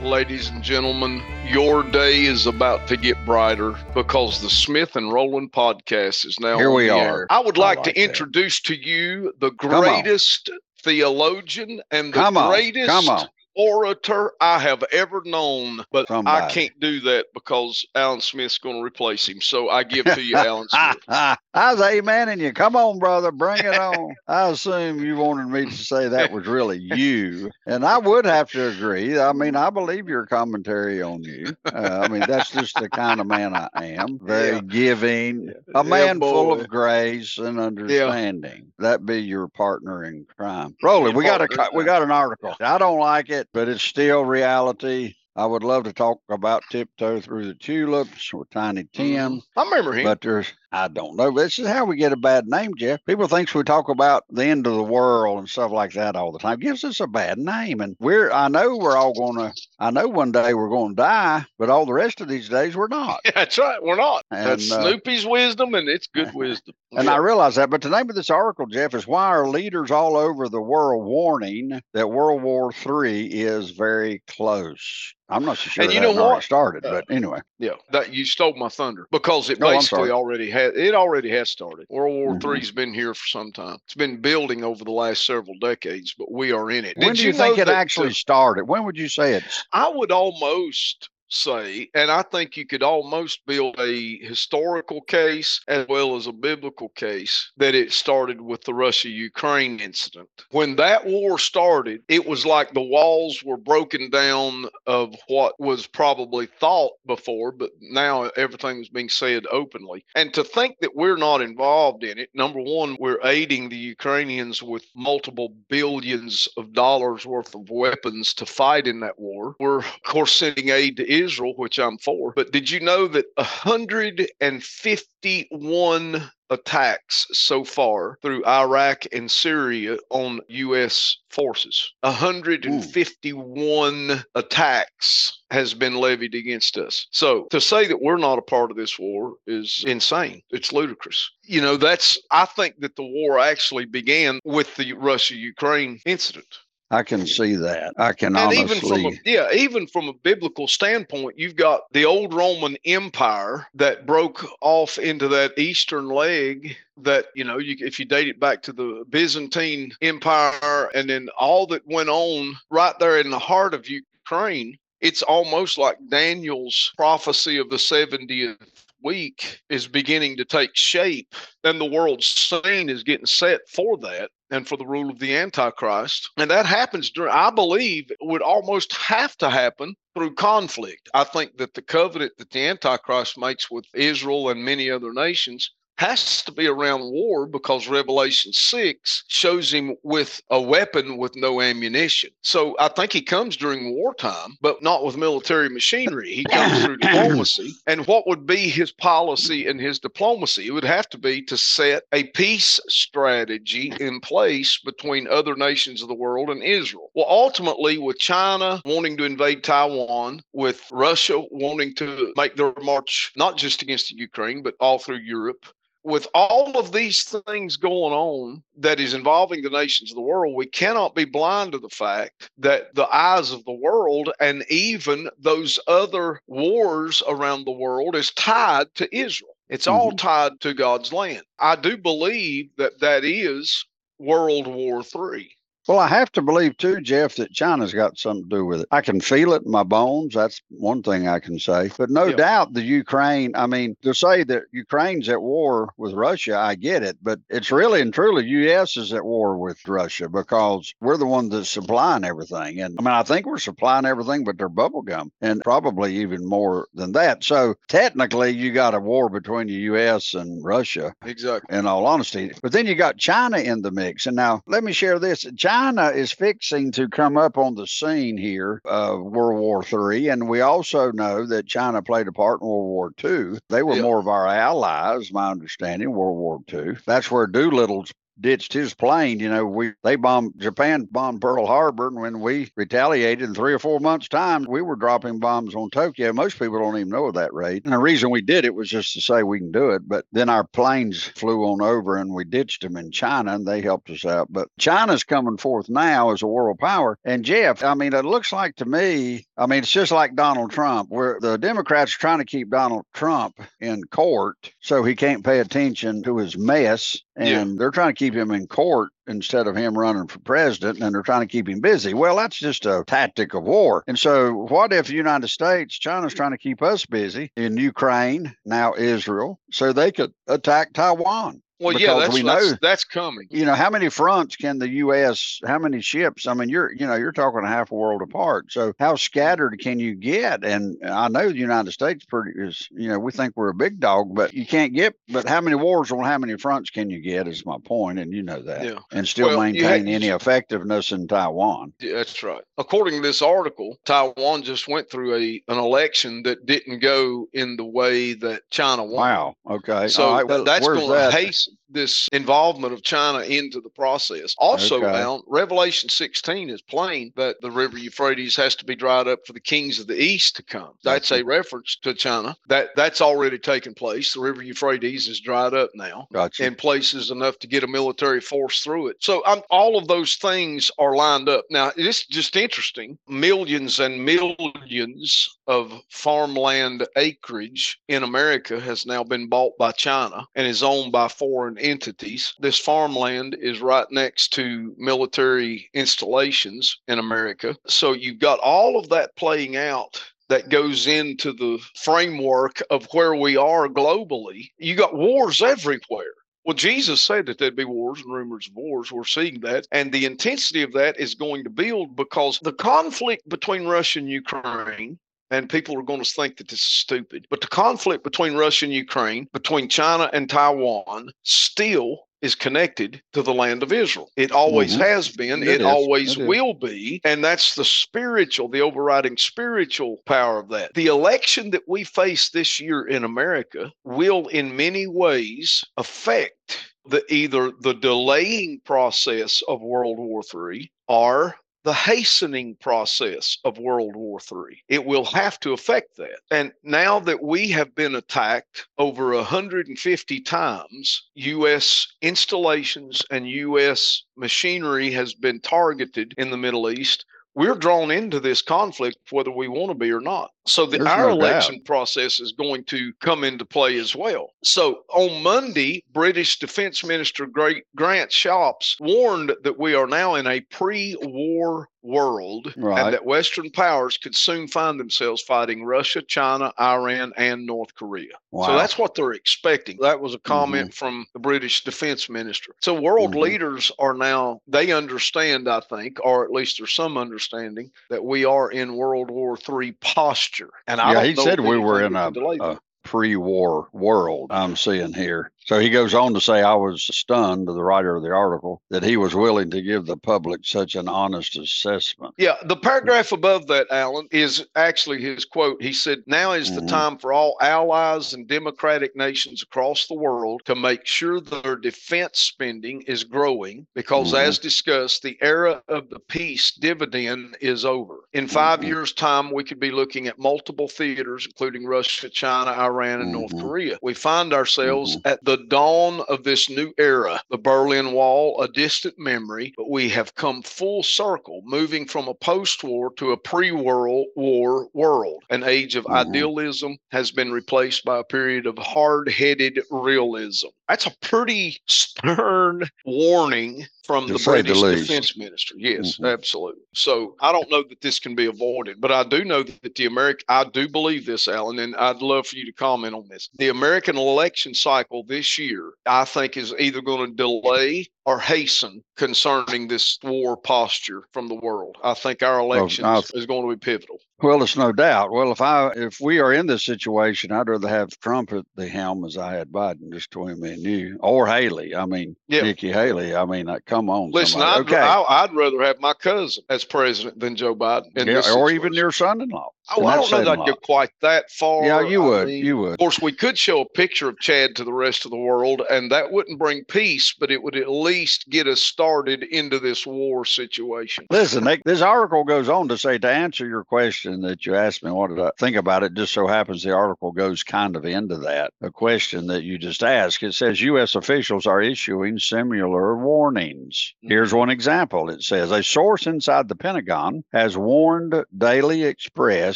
Ladies 0.02 0.50
and 0.50 0.62
gentlemen, 0.62 1.22
your 1.46 1.82
day 1.82 2.24
is 2.24 2.46
about 2.46 2.86
to 2.88 2.96
get 2.98 3.16
brighter 3.24 3.74
because 3.94 4.42
the 4.42 4.50
Smith 4.50 4.96
and 4.96 5.10
Rowland 5.10 5.52
podcast 5.52 6.26
is 6.26 6.38
now 6.38 6.58
Here 6.58 6.70
we 6.70 6.88
the 6.88 6.90
are. 6.94 7.00
air. 7.20 7.26
I 7.30 7.40
would 7.40 7.56
I 7.56 7.60
like, 7.62 7.78
like 7.78 7.84
to 7.86 7.92
that. 7.98 8.04
introduce 8.04 8.60
to 8.62 8.74
you 8.76 9.32
the 9.40 9.50
greatest 9.52 10.50
theologian 10.82 11.80
and 11.90 12.08
the 12.12 12.18
Come 12.18 12.36
on, 12.36 12.50
greatest 12.50 12.88
come 12.90 13.08
on. 13.08 13.26
Orator 13.56 14.32
I 14.40 14.58
have 14.58 14.84
ever 14.92 15.22
known. 15.24 15.84
But 15.90 16.10
I 16.10 16.48
can't 16.48 16.78
do 16.80 17.00
that 17.00 17.26
because 17.34 17.86
Alan 17.94 18.20
Smith's 18.20 18.58
going 18.58 18.76
to 18.76 18.82
replace 18.82 19.28
him. 19.28 19.40
So 19.40 19.68
I 19.70 19.82
give 19.84 20.04
to 20.06 20.22
you, 20.22 20.36
Alan 20.36 20.68
Smith. 20.70 20.98
I 21.08 21.36
was 21.72 21.80
amening 21.80 22.40
you. 22.40 22.52
Come 22.52 22.76
on, 22.76 22.98
brother, 22.98 23.32
bring 23.32 23.64
it 23.64 23.76
on. 23.76 24.14
I 24.28 24.48
assume 24.48 25.02
you 25.04 25.16
wanted 25.16 25.48
me 25.48 25.66
to 25.66 25.76
say 25.76 26.08
that 26.08 26.30
was 26.30 26.46
really 26.46 26.78
you, 26.78 27.50
and 27.66 27.84
I 27.84 27.98
would 27.98 28.24
have 28.26 28.50
to 28.50 28.68
agree. 28.68 29.18
I 29.18 29.32
mean, 29.32 29.56
I 29.56 29.70
believe 29.70 30.08
your 30.08 30.26
commentary 30.26 31.00
on 31.02 31.24
you. 31.24 31.56
Uh, 31.72 32.00
I 32.02 32.06
mean, 32.06 32.26
that's 32.26 32.50
just 32.50 32.78
the 32.78 32.88
kind 32.90 33.20
of 33.20 33.26
man 33.26 33.54
I 33.54 33.68
am. 33.74 34.18
Very 34.22 34.56
Yeah. 34.56 34.60
giving, 34.60 35.52
a 35.74 35.82
man 35.84 36.20
full 36.20 36.52
of 36.52 36.66
grace 36.68 37.38
and 37.38 37.58
understanding. 37.58 38.72
That 38.78 39.04
be 39.06 39.22
your 39.22 39.48
partner 39.48 40.04
in 40.04 40.26
crime. 40.36 40.76
Your 40.82 41.12
we 41.12 41.24
got 41.24 41.40
a 41.40 41.48
partner 41.48 41.54
in 41.54 41.70
co- 41.70 41.76
we 41.76 41.84
got 41.84 42.02
an 42.02 42.10
article. 42.10 42.54
I 42.60 42.78
don't 42.78 42.98
like 43.00 43.30
it, 43.30 43.45
but 43.52 43.68
it's 43.68 43.82
still 43.82 44.24
reality. 44.24 45.14
I 45.34 45.44
would 45.44 45.62
love 45.62 45.84
to 45.84 45.92
talk 45.92 46.20
about 46.30 46.62
tiptoe 46.70 47.20
through 47.20 47.46
the 47.46 47.54
tulips 47.54 48.32
or 48.32 48.46
Tiny 48.46 48.84
mm-hmm. 48.84 49.02
Tim. 49.02 49.42
I 49.56 49.64
remember 49.64 49.92
him. 49.92 50.04
But 50.04 50.22
there's, 50.22 50.52
I 50.72 50.88
don't 50.88 51.16
know. 51.16 51.30
This 51.30 51.58
is 51.58 51.66
how 51.66 51.84
we 51.84 51.96
get 51.96 52.12
a 52.12 52.16
bad 52.16 52.46
name, 52.46 52.72
Jeff. 52.76 53.04
People 53.06 53.28
thinks 53.28 53.54
we 53.54 53.62
talk 53.62 53.88
about 53.88 54.24
the 54.28 54.44
end 54.44 54.66
of 54.66 54.74
the 54.74 54.82
world 54.82 55.38
and 55.38 55.48
stuff 55.48 55.70
like 55.70 55.92
that 55.92 56.16
all 56.16 56.32
the 56.32 56.38
time. 56.38 56.54
It 56.54 56.64
Gives 56.66 56.84
us 56.84 57.00
a 57.00 57.06
bad 57.06 57.38
name, 57.38 57.80
and 57.80 57.96
we're. 58.00 58.30
I 58.30 58.48
know 58.48 58.76
we're 58.76 58.96
all 58.96 59.14
gonna. 59.14 59.52
I 59.78 59.90
know 59.90 60.08
one 60.08 60.32
day 60.32 60.54
we're 60.54 60.68
gonna 60.68 60.94
die, 60.94 61.44
but 61.58 61.70
all 61.70 61.86
the 61.86 61.92
rest 61.92 62.20
of 62.20 62.28
these 62.28 62.48
days 62.48 62.76
we're 62.76 62.88
not. 62.88 63.20
That's 63.34 63.56
right. 63.58 63.82
We're 63.82 63.96
not. 63.96 64.24
That's 64.30 64.70
uh, 64.70 64.82
Snoopy's 64.82 65.24
wisdom, 65.24 65.74
and 65.74 65.88
it's 65.88 66.08
good 66.08 66.30
wisdom. 66.34 66.74
And 66.92 67.08
I 67.10 67.16
realize 67.16 67.56
that, 67.56 67.70
but 67.70 67.82
the 67.82 67.90
name 67.90 68.08
of 68.08 68.16
this 68.16 68.30
article, 68.30 68.66
Jeff, 68.66 68.94
is 68.94 69.06
why 69.06 69.26
are 69.26 69.48
leaders 69.48 69.90
all 69.90 70.16
over 70.16 70.48
the 70.48 70.62
world 70.62 71.04
warning 71.04 71.80
that 71.92 72.10
World 72.10 72.42
War 72.42 72.72
III 72.86 73.26
is 73.26 73.70
very 73.70 74.22
close. 74.28 75.14
I'm 75.28 75.44
not 75.44 75.58
so 75.58 75.68
sure 75.70 75.84
And 75.84 75.92
you 75.92 76.00
know 76.00 76.12
what? 76.12 76.42
started, 76.42 76.84
Uh, 76.86 76.90
but 76.92 77.04
anyway. 77.10 77.40
Yeah, 77.58 77.74
that 77.90 78.12
you 78.14 78.24
stole 78.24 78.54
my 78.54 78.68
thunder 78.68 79.08
because 79.10 79.50
it 79.50 79.58
No, 79.58 79.70
basically 79.70 79.98
sorry. 79.98 80.10
already 80.12 80.50
had 80.56 80.76
it 80.76 80.94
already 80.94 81.30
has 81.30 81.50
started. 81.50 81.86
World 81.90 82.14
War 82.14 82.34
Mhm. 82.34 82.42
Three's 82.42 82.70
been 82.70 82.94
here 82.94 83.14
for 83.14 83.26
some 83.28 83.52
time. 83.52 83.78
It's 83.84 83.94
been 83.94 84.20
building 84.20 84.64
over 84.64 84.84
the 84.84 84.90
last 84.90 85.26
several 85.26 85.54
decades, 85.60 86.14
but 86.18 86.30
we 86.32 86.52
are 86.52 86.70
in 86.70 86.84
it. 86.84 86.96
When 86.96 87.08
Did 87.08 87.16
do 87.18 87.22
you, 87.24 87.32
know 87.32 87.38
think 87.38 87.58
it 87.58 87.68
actually 87.68 88.12
started? 88.12 88.64
When 88.64 88.84
would 88.84 88.96
you 88.96 89.08
say 89.08 89.34
it? 89.34 89.44
I 89.72 89.88
would 89.88 90.10
almost 90.12 91.08
say, 91.28 91.90
and 91.94 92.10
I 92.10 92.22
think 92.22 92.56
you 92.56 92.66
could 92.66 92.82
almost 92.82 93.44
build 93.46 93.78
a 93.78 94.18
historical 94.18 95.00
case 95.02 95.60
as 95.68 95.86
well 95.88 96.16
as 96.16 96.26
a 96.26 96.32
biblical 96.32 96.88
case 96.90 97.50
that 97.56 97.74
it 97.74 97.92
started 97.92 98.40
with 98.40 98.62
the 98.64 98.74
Russia 98.74 99.08
Ukraine 99.08 99.80
incident. 99.80 100.28
When 100.50 100.76
that 100.76 101.04
war 101.06 101.38
started, 101.38 102.02
it 102.08 102.26
was 102.26 102.46
like 102.46 102.72
the 102.72 102.80
walls 102.80 103.42
were 103.44 103.56
broken 103.56 104.10
down 104.10 104.66
of 104.86 105.14
what 105.28 105.58
was 105.58 105.86
probably 105.86 106.46
thought 106.46 106.92
before, 107.06 107.52
but 107.52 107.70
now 107.80 108.24
everything 108.36 108.78
was 108.78 108.88
being 108.88 109.08
said 109.08 109.46
openly. 109.50 110.04
And 110.14 110.32
to 110.34 110.44
think 110.44 110.78
that 110.80 110.94
we're 110.94 111.16
not 111.16 111.40
involved 111.40 112.04
in 112.04 112.18
it, 112.18 112.30
number 112.34 112.60
one, 112.60 112.96
we're 113.00 113.20
aiding 113.24 113.68
the 113.68 113.76
Ukrainians 113.76 114.62
with 114.62 114.84
multiple 114.94 115.54
billions 115.68 116.48
of 116.56 116.72
dollars 116.72 117.26
worth 117.26 117.54
of 117.54 117.68
weapons 117.70 118.34
to 118.34 118.46
fight 118.46 118.86
in 118.86 119.00
that 119.00 119.18
war. 119.18 119.56
We're, 119.58 119.78
of 119.78 120.02
course, 120.04 120.36
sending 120.36 120.68
aid 120.68 120.96
to 120.96 121.15
Israel, 121.22 121.52
which 121.56 121.78
I'm 121.78 121.98
for. 121.98 122.32
But 122.34 122.50
did 122.52 122.70
you 122.70 122.80
know 122.80 123.06
that 123.08 123.26
151 123.36 126.30
attacks 126.48 127.26
so 127.32 127.64
far 127.64 128.16
through 128.22 128.46
Iraq 128.46 129.04
and 129.12 129.28
Syria 129.30 129.98
on 130.10 130.40
U.S. 130.48 131.18
forces? 131.30 131.92
151 132.00 134.24
attacks 134.34 135.42
has 135.50 135.74
been 135.74 135.96
levied 135.96 136.34
against 136.34 136.78
us. 136.78 137.06
So 137.10 137.46
to 137.50 137.60
say 137.60 137.86
that 137.86 138.00
we're 138.02 138.16
not 138.16 138.38
a 138.38 138.42
part 138.42 138.70
of 138.70 138.76
this 138.76 138.98
war 138.98 139.34
is 139.46 139.84
insane. 139.86 140.42
It's 140.50 140.72
ludicrous. 140.72 141.30
You 141.42 141.60
know, 141.60 141.76
that's, 141.76 142.18
I 142.30 142.46
think 142.46 142.80
that 142.80 142.96
the 142.96 143.04
war 143.04 143.38
actually 143.38 143.84
began 143.84 144.40
with 144.44 144.74
the 144.76 144.94
Russia 144.94 145.36
Ukraine 145.36 146.00
incident. 146.04 146.58
I 146.90 147.02
can 147.02 147.26
see 147.26 147.56
that. 147.56 147.94
I 147.98 148.12
can 148.12 148.36
And 148.36 148.36
honestly. 148.36 148.64
even 148.64 148.88
from 148.88 149.06
a, 149.06 149.10
yeah, 149.24 149.52
even 149.52 149.88
from 149.88 150.08
a 150.08 150.12
biblical 150.12 150.68
standpoint, 150.68 151.36
you've 151.36 151.56
got 151.56 151.82
the 151.92 152.04
old 152.04 152.32
Roman 152.32 152.76
Empire 152.84 153.66
that 153.74 154.06
broke 154.06 154.46
off 154.60 154.96
into 154.98 155.26
that 155.28 155.58
eastern 155.58 156.08
leg. 156.08 156.76
That 156.98 157.26
you 157.34 157.42
know, 157.42 157.58
you, 157.58 157.76
if 157.80 157.98
you 157.98 158.04
date 158.04 158.28
it 158.28 158.38
back 158.38 158.62
to 158.62 158.72
the 158.72 159.04
Byzantine 159.10 159.92
Empire, 160.00 160.90
and 160.94 161.10
then 161.10 161.28
all 161.38 161.66
that 161.68 161.86
went 161.86 162.08
on 162.08 162.54
right 162.70 162.96
there 163.00 163.18
in 163.18 163.30
the 163.30 163.38
heart 163.38 163.74
of 163.74 163.88
Ukraine, 163.88 164.78
it's 165.00 165.22
almost 165.22 165.78
like 165.78 165.98
Daniel's 166.08 166.92
prophecy 166.96 167.58
of 167.58 167.68
the 167.68 167.76
70th 167.76 168.84
week 169.02 169.60
is 169.68 169.88
beginning 169.88 170.36
to 170.36 170.44
take 170.44 170.70
shape, 170.74 171.34
and 171.64 171.80
the 171.80 171.84
world 171.84 172.22
scene 172.22 172.88
is 172.88 173.02
getting 173.02 173.26
set 173.26 173.68
for 173.68 173.98
that 173.98 174.30
and 174.50 174.66
for 174.66 174.76
the 174.76 174.86
rule 174.86 175.10
of 175.10 175.18
the 175.18 175.36
Antichrist. 175.36 176.30
And 176.36 176.50
that 176.50 176.66
happens 176.66 177.10
during, 177.10 177.32
I 177.32 177.50
believe, 177.50 178.10
would 178.20 178.42
almost 178.42 178.92
have 178.94 179.36
to 179.38 179.50
happen 179.50 179.94
through 180.14 180.34
conflict. 180.34 181.08
I 181.14 181.24
think 181.24 181.56
that 181.58 181.74
the 181.74 181.82
covenant 181.82 182.32
that 182.38 182.50
the 182.50 182.66
Antichrist 182.66 183.38
makes 183.38 183.70
with 183.70 183.84
Israel 183.94 184.48
and 184.48 184.64
many 184.64 184.90
other 184.90 185.12
nations 185.12 185.70
has 185.98 186.42
to 186.42 186.52
be 186.52 186.66
around 186.66 187.10
war 187.10 187.46
because 187.46 187.88
Revelation 187.88 188.52
6 188.52 189.24
shows 189.28 189.72
him 189.72 189.96
with 190.02 190.42
a 190.50 190.60
weapon 190.60 191.16
with 191.16 191.34
no 191.36 191.60
ammunition. 191.60 192.30
So 192.42 192.76
I 192.78 192.88
think 192.88 193.12
he 193.12 193.22
comes 193.22 193.56
during 193.56 193.94
wartime, 193.94 194.56
but 194.60 194.82
not 194.82 195.04
with 195.04 195.16
military 195.16 195.68
machinery. 195.68 196.32
He 196.34 196.44
comes 196.44 196.84
through 196.84 196.96
diplomacy. 196.98 197.72
And 197.86 198.06
what 198.06 198.26
would 198.26 198.46
be 198.46 198.68
his 198.68 198.92
policy 198.92 199.66
and 199.66 199.80
his 199.80 199.98
diplomacy? 199.98 200.66
It 200.66 200.72
would 200.72 200.84
have 200.84 201.08
to 201.10 201.18
be 201.18 201.42
to 201.42 201.56
set 201.56 202.04
a 202.12 202.24
peace 202.24 202.78
strategy 202.88 203.92
in 203.98 204.20
place 204.20 204.78
between 204.84 205.28
other 205.28 205.56
nations 205.56 206.02
of 206.02 206.08
the 206.08 206.14
world 206.14 206.50
and 206.50 206.62
Israel. 206.62 207.10
Well, 207.14 207.26
ultimately, 207.28 207.98
with 207.98 208.18
China 208.18 208.80
wanting 208.84 209.16
to 209.16 209.24
invade 209.24 209.64
Taiwan, 209.64 210.42
with 210.52 210.82
Russia 210.92 211.42
wanting 211.50 211.94
to 211.96 212.32
make 212.36 212.56
their 212.56 212.72
march 212.82 213.32
not 213.36 213.56
just 213.56 213.82
against 213.82 214.08
the 214.08 214.16
Ukraine, 214.16 214.62
but 214.62 214.74
all 214.80 214.98
through 214.98 215.16
Europe, 215.16 215.66
with 216.06 216.28
all 216.34 216.78
of 216.78 216.92
these 216.92 217.24
things 217.24 217.76
going 217.76 218.12
on 218.14 218.62
that 218.76 219.00
is 219.00 219.12
involving 219.12 219.60
the 219.60 219.70
nations 219.70 220.12
of 220.12 220.14
the 220.14 220.20
world, 220.20 220.54
we 220.54 220.66
cannot 220.66 221.16
be 221.16 221.24
blind 221.24 221.72
to 221.72 221.78
the 221.78 221.88
fact 221.88 222.48
that 222.58 222.94
the 222.94 223.08
eyes 223.08 223.50
of 223.50 223.64
the 223.64 223.72
world 223.72 224.32
and 224.38 224.64
even 224.70 225.28
those 225.36 225.80
other 225.88 226.40
wars 226.46 227.24
around 227.26 227.64
the 227.64 227.72
world 227.72 228.14
is 228.14 228.30
tied 228.34 228.86
to 228.94 229.14
Israel. 229.14 229.56
It's 229.68 229.88
all 229.88 230.10
mm-hmm. 230.10 230.16
tied 230.16 230.60
to 230.60 230.74
God's 230.74 231.12
land. 231.12 231.42
I 231.58 231.74
do 231.74 231.96
believe 231.96 232.70
that 232.78 233.00
that 233.00 233.24
is 233.24 233.84
World 234.20 234.68
War 234.68 235.02
III. 235.02 235.50
Well, 235.88 236.00
I 236.00 236.08
have 236.08 236.32
to 236.32 236.42
believe 236.42 236.76
too, 236.78 237.00
Jeff, 237.00 237.36
that 237.36 237.52
China's 237.52 237.94
got 237.94 238.18
something 238.18 238.48
to 238.48 238.56
do 238.56 238.64
with 238.64 238.80
it. 238.80 238.88
I 238.90 239.02
can 239.02 239.20
feel 239.20 239.52
it 239.52 239.62
in 239.64 239.70
my 239.70 239.84
bones. 239.84 240.34
That's 240.34 240.60
one 240.68 241.02
thing 241.02 241.28
I 241.28 241.38
can 241.38 241.60
say. 241.60 241.90
But 241.96 242.10
no 242.10 242.26
Yeah. 242.26 242.36
doubt 242.36 242.72
the 242.72 242.82
Ukraine, 242.82 243.52
I 243.54 243.66
mean, 243.68 243.96
to 244.02 244.12
say 244.12 244.42
that 244.44 244.64
Ukraine's 244.72 245.28
at 245.28 245.40
war 245.40 245.90
with 245.96 246.12
Russia, 246.12 246.58
I 246.58 246.74
get 246.74 247.04
it. 247.04 247.18
But 247.22 247.38
it's 247.50 247.70
really 247.70 248.00
and 248.00 248.12
truly 248.12 248.44
US 248.46 248.96
is 248.96 249.12
at 249.12 249.24
war 249.24 249.56
with 249.58 249.86
Russia 249.86 250.28
because 250.28 250.92
we're 251.00 251.16
the 251.18 251.26
one 251.26 251.50
that's 251.50 251.70
supplying 251.70 252.24
everything. 252.24 252.80
And 252.80 252.96
I 252.98 253.02
mean, 253.02 253.14
I 253.14 253.22
think 253.22 253.46
we're 253.46 253.58
supplying 253.58 254.06
everything 254.06 254.42
but 254.42 254.58
their 254.58 254.68
bubble 254.68 255.02
gum 255.02 255.30
and 255.40 255.62
probably 255.62 256.16
even 256.16 256.44
more 256.44 256.88
than 256.94 257.12
that. 257.12 257.44
So 257.44 257.76
technically 257.88 258.50
you 258.50 258.72
got 258.72 258.94
a 258.94 258.98
war 259.00 259.28
between 259.28 259.68
the 259.68 259.74
US 259.94 260.34
and 260.34 260.64
Russia 260.64 261.14
Exactly. 261.24 261.78
in 261.78 261.86
all 261.86 262.06
honesty. 262.06 262.50
But 262.60 262.72
then 262.72 262.86
you 262.86 262.96
got 262.96 263.18
China 263.18 263.58
in 263.58 263.82
the 263.82 263.92
mix. 263.92 264.26
And 264.26 264.34
now 264.34 264.62
let 264.66 264.82
me 264.82 264.92
share 264.92 265.20
this. 265.20 265.46
China 265.56 265.75
is 266.14 266.32
fixing 266.32 266.90
to 266.92 267.08
come 267.08 267.36
up 267.36 267.58
on 267.58 267.74
the 267.74 267.86
scene 267.86 268.36
here 268.36 268.80
of 268.84 269.22
World 269.22 269.60
War 269.60 269.84
III. 270.12 270.28
And 270.28 270.48
we 270.48 270.60
also 270.60 271.12
know 271.12 271.46
that 271.46 271.66
China 271.66 272.02
played 272.02 272.28
a 272.28 272.32
part 272.32 272.60
in 272.60 272.66
World 272.66 272.86
War 272.86 273.12
II. 273.22 273.58
They 273.68 273.82
were 273.82 273.96
Yeah. 273.96 274.02
more 274.02 274.18
of 274.18 274.28
our 274.28 274.46
allies, 274.46 275.32
my 275.32 275.50
understanding, 275.50 276.12
World 276.12 276.38
War 276.38 276.60
II. 276.72 276.96
That's 277.06 277.30
where 277.30 277.46
Doolittle's 277.46 278.12
ditched 278.40 278.72
his 278.72 278.94
plane, 278.94 279.40
you 279.40 279.48
know, 279.48 279.64
we 279.64 279.92
they 280.02 280.16
bombed 280.16 280.54
Japan 280.58 281.08
bombed 281.10 281.40
Pearl 281.40 281.66
Harbor, 281.66 282.08
and 282.08 282.20
when 282.20 282.40
we 282.40 282.70
retaliated 282.76 283.42
in 283.42 283.54
three 283.54 283.72
or 283.72 283.78
four 283.78 284.00
months' 284.00 284.28
time, 284.28 284.66
we 284.68 284.82
were 284.82 284.96
dropping 284.96 285.38
bombs 285.38 285.74
on 285.74 285.90
Tokyo. 285.90 286.32
Most 286.32 286.58
people 286.58 286.78
don't 286.78 286.96
even 286.96 287.08
know 287.08 287.26
of 287.26 287.34
that 287.34 287.54
rate. 287.54 287.84
And 287.84 287.92
the 287.92 287.98
reason 287.98 288.30
we 288.30 288.42
did 288.42 288.64
it 288.64 288.74
was 288.74 288.88
just 288.88 289.12
to 289.14 289.20
say 289.20 289.42
we 289.42 289.58
can 289.58 289.72
do 289.72 289.90
it. 289.90 290.02
But 290.06 290.24
then 290.32 290.48
our 290.48 290.66
planes 290.66 291.24
flew 291.24 291.64
on 291.64 291.82
over 291.82 292.16
and 292.16 292.32
we 292.32 292.44
ditched 292.44 292.82
them 292.82 292.96
in 292.96 293.10
China, 293.10 293.54
and 293.54 293.66
they 293.66 293.80
helped 293.80 294.10
us 294.10 294.24
out. 294.24 294.48
But 294.50 294.68
China's 294.78 295.24
coming 295.24 295.56
forth 295.56 295.88
now 295.88 296.30
as 296.30 296.42
a 296.42 296.46
world 296.46 296.78
power. 296.78 297.18
And 297.24 297.44
Jeff, 297.44 297.82
I 297.82 297.94
mean, 297.94 298.12
it 298.12 298.24
looks 298.24 298.52
like 298.52 298.76
to 298.76 298.84
me, 298.84 299.46
I 299.56 299.66
mean, 299.66 299.80
it's 299.80 299.90
just 299.90 300.12
like 300.12 300.34
Donald 300.34 300.70
Trump, 300.70 301.10
where 301.10 301.38
the 301.40 301.56
Democrats 301.56 302.14
are 302.14 302.18
trying 302.18 302.38
to 302.38 302.44
keep 302.44 302.70
Donald 302.70 303.06
Trump 303.14 303.58
in 303.80 304.04
court 304.04 304.72
so 304.80 305.02
he 305.02 305.14
can't 305.14 305.44
pay 305.44 305.60
attention 305.60 306.22
to 306.22 306.36
his 306.38 306.56
mess. 306.56 307.18
And 307.36 307.48
yeah. 307.70 307.76
they're 307.78 307.90
trying 307.90 308.14
to 308.14 308.18
keep 308.18 308.25
him 308.34 308.50
in 308.50 308.66
court 308.66 309.10
instead 309.26 309.66
of 309.66 309.76
him 309.76 309.96
running 309.96 310.26
for 310.26 310.38
president 310.40 311.02
and 311.02 311.14
they're 311.14 311.22
trying 311.22 311.40
to 311.40 311.46
keep 311.46 311.68
him 311.68 311.80
busy. 311.80 312.14
Well, 312.14 312.36
that's 312.36 312.56
just 312.56 312.86
a 312.86 313.04
tactic 313.06 313.54
of 313.54 313.64
war. 313.64 314.04
And 314.06 314.18
so, 314.18 314.52
what 314.52 314.92
if 314.92 315.08
the 315.08 315.14
United 315.14 315.48
States, 315.48 315.98
China's 315.98 316.34
trying 316.34 316.52
to 316.52 316.58
keep 316.58 316.82
us 316.82 317.04
busy 317.06 317.52
in 317.56 317.76
Ukraine, 317.76 318.54
now 318.64 318.94
Israel, 318.94 319.60
so 319.70 319.92
they 319.92 320.12
could 320.12 320.32
attack 320.46 320.92
Taiwan? 320.92 321.62
Well, 321.78 321.98
yeah, 321.98 322.14
that's, 322.14 322.32
we 322.32 322.42
know, 322.42 322.54
that's, 322.54 322.80
that's 322.80 323.04
coming. 323.04 323.48
You 323.50 323.66
know, 323.66 323.74
how 323.74 323.90
many 323.90 324.08
fronts 324.08 324.56
can 324.56 324.78
the 324.78 324.88
U.S. 324.88 325.60
How 325.66 325.78
many 325.78 326.00
ships? 326.00 326.46
I 326.46 326.54
mean, 326.54 326.70
you're 326.70 326.92
you 326.92 327.06
know 327.06 327.16
you're 327.16 327.32
talking 327.32 327.60
a 327.64 327.68
half 327.68 327.90
a 327.90 327.94
world 327.94 328.22
apart. 328.22 328.72
So 328.72 328.94
how 328.98 329.16
scattered 329.16 329.78
can 329.80 329.98
you 329.98 330.14
get? 330.14 330.64
And 330.64 330.96
I 331.04 331.28
know 331.28 331.50
the 331.50 331.56
United 331.56 331.92
States 331.92 332.24
pretty 332.24 332.58
is 332.58 332.88
you 332.92 333.08
know 333.08 333.18
we 333.18 333.30
think 333.30 333.52
we're 333.56 333.68
a 333.68 333.74
big 333.74 334.00
dog, 334.00 334.34
but 334.34 334.54
you 334.54 334.64
can't 334.64 334.94
get. 334.94 335.16
But 335.28 335.46
how 335.46 335.60
many 335.60 335.76
wars 335.76 336.10
on 336.10 336.24
how 336.24 336.38
many 336.38 336.56
fronts 336.56 336.88
can 336.88 337.10
you 337.10 337.20
get? 337.20 337.46
Is 337.46 337.66
my 337.66 337.76
point, 337.84 338.18
and 338.18 338.32
you 338.32 338.42
know 338.42 338.62
that. 338.62 338.84
Yeah. 338.84 339.00
And 339.12 339.28
still 339.28 339.48
well, 339.48 339.60
maintain 339.60 340.08
any 340.08 340.28
effectiveness 340.28 341.12
in 341.12 341.28
Taiwan. 341.28 341.92
Yeah, 342.00 342.14
that's 342.14 342.42
right. 342.42 342.62
According 342.78 343.20
to 343.20 343.26
this 343.26 343.42
article, 343.42 343.98
Taiwan 344.06 344.62
just 344.62 344.88
went 344.88 345.10
through 345.10 345.34
a 345.36 345.62
an 345.68 345.76
election 345.78 346.42
that 346.44 346.64
didn't 346.64 347.00
go 347.00 347.48
in 347.52 347.76
the 347.76 347.84
way 347.84 348.32
that 348.32 348.62
China 348.70 349.04
wanted. 349.04 349.16
Wow. 349.16 349.54
Okay. 349.70 350.08
So 350.08 350.32
right. 350.32 350.64
that's 350.64 350.86
going 350.86 351.10
to 351.10 351.30
hasten 351.30 351.65
person 351.66 351.75
this 351.96 352.28
involvement 352.32 352.92
of 352.92 353.02
China 353.02 353.40
into 353.40 353.80
the 353.80 353.88
process. 353.88 354.54
Also, 354.58 354.98
okay. 354.98 355.06
now 355.06 355.42
Revelation 355.46 356.08
16 356.08 356.70
is 356.70 356.82
plain 356.82 357.32
that 357.36 357.60
the 357.62 357.70
river 357.70 357.98
Euphrates 357.98 358.54
has 358.56 358.76
to 358.76 358.84
be 358.84 358.94
dried 358.94 359.26
up 359.26 359.40
for 359.46 359.52
the 359.52 359.60
kings 359.60 359.98
of 359.98 360.06
the 360.06 360.20
east 360.20 360.56
to 360.56 360.62
come. 360.62 360.92
That's 361.02 361.32
a 361.32 361.42
reference 361.42 361.96
to 362.02 362.14
China. 362.14 362.56
That 362.68 362.90
that's 362.94 363.20
already 363.20 363.58
taken 363.58 363.94
place. 363.94 364.34
The 364.34 364.40
river 364.40 364.62
Euphrates 364.62 365.26
is 365.26 365.40
dried 365.40 365.74
up 365.74 365.90
now 365.94 366.28
gotcha. 366.32 366.64
in 366.64 366.74
places 366.74 367.30
enough 367.30 367.58
to 367.60 367.66
get 367.66 367.82
a 367.82 367.88
military 367.88 368.40
force 368.40 368.82
through 368.82 369.08
it. 369.08 369.16
So 369.20 369.42
I'm, 369.46 369.62
all 369.70 369.96
of 369.96 370.06
those 370.06 370.36
things 370.36 370.90
are 370.98 371.16
lined 371.16 371.48
up. 371.48 371.64
Now 371.70 371.92
it's 371.96 372.26
just 372.26 372.56
interesting. 372.56 373.18
Millions 373.26 373.98
and 374.00 374.22
millions 374.24 375.56
of 375.66 376.00
farmland 376.10 377.06
acreage 377.16 377.98
in 378.08 378.22
America 378.22 378.78
has 378.78 379.06
now 379.06 379.24
been 379.24 379.48
bought 379.48 379.76
by 379.78 379.92
China 379.92 380.46
and 380.54 380.66
is 380.66 380.82
owned 380.82 381.12
by 381.12 381.28
foreign 381.28 381.78
entities. 381.90 382.54
This 382.58 382.78
farmland 382.78 383.56
is 383.60 383.80
right 383.80 384.06
next 384.10 384.52
to 384.54 384.94
military 384.98 385.88
installations 385.94 386.98
in 387.08 387.18
America. 387.18 387.76
So 387.86 388.12
you've 388.12 388.38
got 388.38 388.58
all 388.60 388.98
of 388.98 389.08
that 389.10 389.34
playing 389.36 389.76
out 389.76 390.22
that 390.48 390.68
goes 390.68 391.06
into 391.06 391.52
the 391.52 391.78
framework 391.96 392.82
of 392.90 393.06
where 393.12 393.34
we 393.34 393.56
are 393.56 393.88
globally. 393.88 394.70
You 394.78 394.94
got 394.94 395.16
wars 395.16 395.62
everywhere. 395.62 396.32
Well, 396.64 396.74
Jesus 396.74 397.22
said 397.22 397.46
that 397.46 397.58
there'd 397.58 397.76
be 397.76 397.84
wars 397.84 398.20
and 398.22 398.32
rumors 398.32 398.66
of 398.66 398.74
wars. 398.74 399.12
We're 399.12 399.24
seeing 399.24 399.60
that. 399.60 399.86
And 399.92 400.10
the 400.10 400.26
intensity 400.26 400.82
of 400.82 400.92
that 400.94 401.18
is 401.18 401.34
going 401.34 401.62
to 401.62 401.70
build 401.70 402.16
because 402.16 402.58
the 402.60 402.72
conflict 402.72 403.48
between 403.48 403.86
Russia 403.86 404.18
and 404.18 404.28
Ukraine 404.28 405.18
and 405.50 405.70
people 405.70 405.98
are 405.98 406.02
going 406.02 406.22
to 406.22 406.30
think 406.30 406.56
that 406.56 406.68
this 406.68 406.80
is 406.80 406.84
stupid. 406.84 407.46
But 407.50 407.60
the 407.60 407.68
conflict 407.68 408.24
between 408.24 408.56
Russia 408.56 408.86
and 408.86 408.94
Ukraine, 408.94 409.48
between 409.52 409.88
China 409.88 410.28
and 410.32 410.48
Taiwan, 410.48 411.30
still 411.42 412.26
is 412.42 412.54
connected 412.54 413.22
to 413.32 413.42
the 413.42 413.54
land 413.54 413.82
of 413.82 413.92
Israel. 413.92 414.30
It 414.36 414.52
always 414.52 414.92
mm-hmm. 414.92 415.02
has 415.02 415.28
been, 415.28 415.62
it, 415.62 415.68
it 415.68 415.82
always 415.82 416.36
it 416.36 416.46
will 416.46 416.74
be. 416.74 417.20
And 417.24 417.42
that's 417.42 417.74
the 417.74 417.84
spiritual, 417.84 418.68
the 418.68 418.82
overriding 418.82 419.36
spiritual 419.36 420.18
power 420.26 420.58
of 420.58 420.68
that. 420.68 420.92
The 420.94 421.06
election 421.06 421.70
that 421.70 421.88
we 421.88 422.04
face 422.04 422.50
this 422.50 422.78
year 422.78 423.06
in 423.06 423.24
America 423.24 423.90
will, 424.04 424.48
in 424.48 424.76
many 424.76 425.06
ways, 425.06 425.82
affect 425.96 426.92
the 427.06 427.24
either 427.32 427.72
the 427.80 427.94
delaying 427.94 428.80
process 428.84 429.62
of 429.68 429.80
World 429.80 430.18
War 430.18 430.42
III 430.54 430.90
or 431.08 431.54
the 431.86 431.94
hastening 431.94 432.74
process 432.80 433.58
of 433.64 433.78
World 433.78 434.16
War 434.16 434.40
III. 434.40 434.82
It 434.88 435.04
will 435.04 435.24
have 435.26 435.60
to 435.60 435.72
affect 435.72 436.16
that. 436.16 436.40
And 436.50 436.72
now 436.82 437.20
that 437.20 437.40
we 437.40 437.68
have 437.68 437.94
been 437.94 438.16
attacked 438.16 438.88
over 438.98 439.32
150 439.36 440.40
times, 440.40 441.22
U.S. 441.36 442.08
installations 442.20 443.22
and 443.30 443.48
U.S. 443.48 444.24
machinery 444.36 445.12
has 445.12 445.32
been 445.32 445.60
targeted 445.60 446.34
in 446.36 446.50
the 446.50 446.56
Middle 446.56 446.90
East 446.90 447.24
we're 447.56 447.74
drawn 447.74 448.10
into 448.10 448.38
this 448.38 448.60
conflict 448.60 449.16
whether 449.30 449.50
we 449.50 449.66
want 449.66 449.88
to 449.88 449.94
be 449.94 450.12
or 450.12 450.20
not. 450.20 450.50
So 450.66 450.86
the, 450.86 451.06
our 451.06 451.28
no 451.28 451.32
election 451.32 451.76
doubt. 451.76 451.84
process 451.84 452.40
is 452.40 452.52
going 452.52 452.84
to 452.84 453.12
come 453.20 453.44
into 453.44 453.64
play 453.64 453.98
as 453.98 454.14
well. 454.14 454.50
So 454.64 455.02
on 455.12 455.42
Monday, 455.42 456.04
British 456.12 456.58
Defense 456.58 457.04
Minister 457.04 457.46
Grant 457.46 458.30
Shapps 458.30 458.96
warned 459.00 459.52
that 459.62 459.78
we 459.78 459.94
are 459.94 460.06
now 460.06 460.34
in 460.34 460.46
a 460.46 460.60
pre-war 460.60 461.88
world 462.06 462.72
right. 462.76 463.04
and 463.04 463.12
that 463.12 463.24
Western 463.24 463.70
powers 463.70 464.16
could 464.16 464.34
soon 464.34 464.68
find 464.68 464.98
themselves 464.98 465.42
fighting 465.42 465.84
Russia, 465.84 466.22
China, 466.22 466.72
Iran, 466.80 467.32
and 467.36 467.66
North 467.66 467.94
Korea. 467.94 468.32
Wow. 468.52 468.66
So 468.66 468.76
that's 468.76 468.96
what 468.96 469.14
they're 469.14 469.32
expecting. 469.32 469.98
That 470.00 470.20
was 470.20 470.34
a 470.34 470.38
comment 470.38 470.90
mm-hmm. 470.90 471.06
from 471.06 471.26
the 471.32 471.40
British 471.40 471.84
Defense 471.84 472.30
Minister. 472.30 472.72
So 472.80 472.98
world 472.98 473.32
mm-hmm. 473.32 473.40
leaders 473.40 473.92
are 473.98 474.14
now, 474.14 474.60
they 474.66 474.92
understand, 474.92 475.68
I 475.68 475.80
think, 475.80 476.18
or 476.24 476.44
at 476.44 476.52
least 476.52 476.78
there's 476.78 476.94
some 476.94 477.18
understanding 477.18 477.90
that 478.08 478.24
we 478.24 478.44
are 478.44 478.70
in 478.70 478.96
World 478.96 479.30
War 479.30 479.58
III 479.58 479.92
posture. 480.00 480.55
And 480.86 481.00
I 481.00 481.12
yeah, 481.12 481.24
he 481.24 481.34
said 481.34 481.60
we 481.60 481.78
were 481.78 482.02
in 482.02 482.16
a, 482.16 482.30
a 482.60 482.78
pre-war 483.04 483.88
world 483.92 484.48
I'm 484.50 484.76
seeing 484.76 485.12
here. 485.12 485.50
So 485.66 485.80
he 485.80 485.90
goes 485.90 486.14
on 486.14 486.32
to 486.34 486.40
say, 486.40 486.62
I 486.62 486.74
was 486.74 487.02
stunned, 487.02 487.66
the 487.66 487.82
writer 487.82 488.14
of 488.14 488.22
the 488.22 488.30
article, 488.30 488.80
that 488.90 489.02
he 489.02 489.16
was 489.16 489.34
willing 489.34 489.68
to 489.70 489.82
give 489.82 490.06
the 490.06 490.16
public 490.16 490.60
such 490.64 490.94
an 490.94 491.08
honest 491.08 491.58
assessment. 491.58 492.34
Yeah, 492.38 492.54
the 492.64 492.76
paragraph 492.76 493.32
above 493.32 493.66
that, 493.66 493.88
Alan, 493.90 494.28
is 494.30 494.64
actually 494.76 495.20
his 495.20 495.44
quote. 495.44 495.82
He 495.82 495.92
said, 495.92 496.22
Now 496.26 496.52
is 496.52 496.72
the 496.72 496.82
mm-hmm. 496.82 496.86
time 496.86 497.18
for 497.18 497.32
all 497.32 497.56
allies 497.60 498.32
and 498.32 498.46
democratic 498.46 499.16
nations 499.16 499.60
across 499.60 500.06
the 500.06 500.14
world 500.14 500.62
to 500.66 500.76
make 500.76 501.04
sure 501.04 501.40
their 501.40 501.74
defense 501.74 502.38
spending 502.38 503.02
is 503.02 503.24
growing 503.24 503.88
because, 503.94 504.28
mm-hmm. 504.28 504.48
as 504.48 504.60
discussed, 504.60 505.22
the 505.22 505.36
era 505.40 505.82
of 505.88 506.08
the 506.10 506.20
peace 506.20 506.70
dividend 506.70 507.56
is 507.60 507.84
over. 507.84 508.20
In 508.34 508.46
5 508.46 508.78
mm-hmm. 508.78 508.88
years' 508.88 509.12
time, 509.12 509.52
we 509.52 509.64
could 509.64 509.80
be 509.80 509.90
looking 509.90 510.28
at 510.28 510.38
multiple 510.38 510.86
theaters, 510.86 511.44
including 511.44 511.86
Russia, 511.86 512.28
China, 512.28 512.70
Iran, 512.70 513.20
and 513.20 513.32
North 513.32 513.50
mm-hmm. 513.50 513.66
Korea. 513.66 513.98
We 514.00 514.14
find 514.14 514.52
ourselves 514.52 515.16
mm-hmm. 515.16 515.28
at 515.28 515.44
the 515.44 515.55
dawn 515.56 516.20
of 516.28 516.44
this 516.44 516.68
new 516.68 516.92
era, 516.98 517.40
the 517.50 517.58
Berlin 517.58 518.12
Wall, 518.12 518.60
a 518.60 518.68
distant 518.68 519.18
memory, 519.18 519.72
but 519.76 519.90
we 519.90 520.08
have 520.10 520.34
come 520.34 520.62
full 520.62 521.02
circle, 521.02 521.62
moving 521.64 522.06
from 522.06 522.28
a 522.28 522.34
post 522.34 522.84
war 522.84 523.12
to 523.14 523.32
a 523.32 523.36
pre 523.36 523.72
world 523.72 524.26
war 524.36 524.88
world. 524.92 525.42
An 525.50 525.64
age 525.64 525.96
of 525.96 526.04
mm-hmm. 526.04 526.28
idealism 526.28 526.98
has 527.10 527.30
been 527.30 527.52
replaced 527.52 528.04
by 528.04 528.18
a 528.18 528.24
period 528.24 528.66
of 528.66 528.78
hard 528.78 529.28
headed 529.28 529.80
realism. 529.90 530.68
That's 530.88 531.06
a 531.06 531.10
pretty 531.20 531.78
stern 531.86 532.88
warning 533.04 533.86
from 534.04 534.28
the 534.28 534.38
British 534.38 534.80
the 534.80 534.96
Defense 534.96 535.36
Minister. 535.36 535.74
Yes, 535.76 536.14
mm-hmm. 536.14 536.26
absolutely. 536.26 536.82
So 536.94 537.34
I 537.40 537.50
don't 537.50 537.70
know 537.70 537.82
that 537.88 538.00
this 538.00 538.20
can 538.20 538.36
be 538.36 538.46
avoided, 538.46 539.00
but 539.00 539.10
I 539.10 539.24
do 539.24 539.44
know 539.44 539.64
that 539.64 539.94
the 539.96 540.06
American, 540.06 540.44
I 540.48 540.64
do 540.64 540.88
believe 540.88 541.26
this, 541.26 541.48
Alan, 541.48 541.80
and 541.80 541.96
I'd 541.96 542.22
love 542.22 542.46
for 542.46 542.56
you 542.56 542.64
to 542.66 542.72
comment 542.72 543.14
on 543.14 543.26
this. 543.28 543.48
The 543.58 543.68
American 543.68 544.16
election 544.16 544.74
cycle 544.74 545.24
this 545.24 545.58
year, 545.58 545.92
I 546.06 546.24
think, 546.24 546.56
is 546.56 546.72
either 546.78 547.02
going 547.02 547.30
to 547.30 547.36
delay 547.36 548.06
or 548.26 548.40
hasten 548.40 549.02
concerning 549.16 549.86
this 549.86 550.18
war 550.24 550.56
posture 550.56 551.22
from 551.32 551.48
the 551.48 551.54
world. 551.54 551.96
I 552.02 552.12
think 552.14 552.42
our 552.42 552.58
election 552.58 553.04
well, 553.04 553.24
is 553.32 553.46
going 553.46 553.62
to 553.62 553.74
be 553.74 553.78
pivotal. 553.78 554.18
Well, 554.42 554.62
it's 554.62 554.76
no 554.76 554.92
doubt. 554.92 555.30
Well, 555.30 555.52
if 555.52 555.62
I 555.62 555.92
if 555.94 556.20
we 556.20 556.40
are 556.40 556.52
in 556.52 556.66
this 556.66 556.84
situation, 556.84 557.52
I'd 557.52 557.68
rather 557.68 557.88
have 557.88 558.10
Trump 558.20 558.52
at 558.52 558.66
the 558.74 558.88
helm 558.88 559.24
as 559.24 559.38
I 559.38 559.54
had 559.54 559.70
Biden, 559.70 560.12
just 560.12 560.28
between 560.28 560.60
me 560.60 560.72
and 560.72 560.82
you, 560.82 561.18
or 561.20 561.46
Haley. 561.46 561.94
I 561.94 562.04
mean, 562.04 562.36
yeah. 562.48 562.62
Nikki 562.62 562.92
Haley. 562.92 563.34
I 563.34 563.44
mean, 563.46 563.68
uh, 563.68 563.78
come 563.86 564.10
on. 564.10 564.32
Listen, 564.32 564.60
I'd, 564.60 564.80
okay. 564.80 564.96
I, 564.96 565.46
would 565.46 565.54
rather 565.54 565.82
have 565.82 566.00
my 566.00 566.12
cousin 566.12 566.64
as 566.68 566.84
president 566.84 567.38
than 567.38 567.56
Joe 567.56 567.74
Biden. 567.74 568.10
Yeah, 568.16 568.52
or 568.54 568.70
even 568.70 568.92
your 568.92 569.12
son-in-law. 569.12 569.70
Oh, 569.94 570.04
I 570.04 570.16
don't 570.16 570.30
know 570.30 570.44
that 570.44 570.60
I'd 570.60 570.66
go 570.66 570.74
quite 570.74 571.10
that 571.22 571.50
far. 571.50 571.84
Yeah, 571.84 572.00
you 572.00 572.24
I 572.24 572.28
would. 572.28 572.48
Mean, 572.48 572.64
you 572.64 572.76
would. 572.78 572.92
Of 572.92 572.98
course, 572.98 573.20
we 573.20 573.32
could 573.32 573.56
show 573.56 573.80
a 573.80 573.88
picture 573.88 574.28
of 574.28 574.38
Chad 574.40 574.74
to 574.76 574.84
the 574.84 574.92
rest 574.92 575.24
of 575.24 575.30
the 575.30 575.36
world, 575.36 575.82
and 575.88 576.10
that 576.10 576.32
wouldn't 576.32 576.58
bring 576.58 576.84
peace, 576.84 577.34
but 577.38 577.50
it 577.50 577.62
would 577.62 577.76
at 577.76 577.88
least 577.88 578.48
get 578.48 578.66
us 578.66 578.82
started 578.82 579.44
into 579.44 579.78
this 579.78 580.06
war 580.06 580.44
situation. 580.44 581.26
Listen, 581.30 581.64
Nick, 581.64 581.84
this 581.84 582.00
article 582.00 582.44
goes 582.44 582.68
on 582.68 582.88
to 582.88 582.98
say 582.98 583.18
to 583.18 583.30
answer 583.30 583.66
your 583.66 583.84
question 583.84 584.40
that 584.42 584.66
you 584.66 584.74
asked 584.74 585.04
me, 585.04 585.10
what 585.10 585.30
did 585.30 585.40
I 585.40 585.50
think 585.58 585.76
about 585.76 586.02
it? 586.02 586.14
Just 586.14 586.32
so 586.32 586.46
happens 586.46 586.82
the 586.82 586.92
article 586.92 587.32
goes 587.32 587.62
kind 587.62 587.96
of 587.96 588.04
into 588.04 588.38
that, 588.38 588.72
a 588.82 588.90
question 588.90 589.46
that 589.48 589.62
you 589.62 589.78
just 589.78 590.02
asked. 590.02 590.42
It 590.42 590.54
says 590.54 590.80
U.S. 590.82 591.14
officials 591.14 591.66
are 591.66 591.80
issuing 591.80 592.38
similar 592.38 593.16
warnings. 593.16 594.14
Mm-hmm. 594.18 594.28
Here's 594.28 594.52
one 594.52 594.70
example. 594.70 595.30
It 595.30 595.42
says 595.42 595.70
a 595.70 595.82
source 595.82 596.26
inside 596.26 596.68
the 596.68 596.76
Pentagon 596.76 597.44
has 597.52 597.76
warned 597.76 598.34
Daily 598.56 599.04
Express 599.04 599.75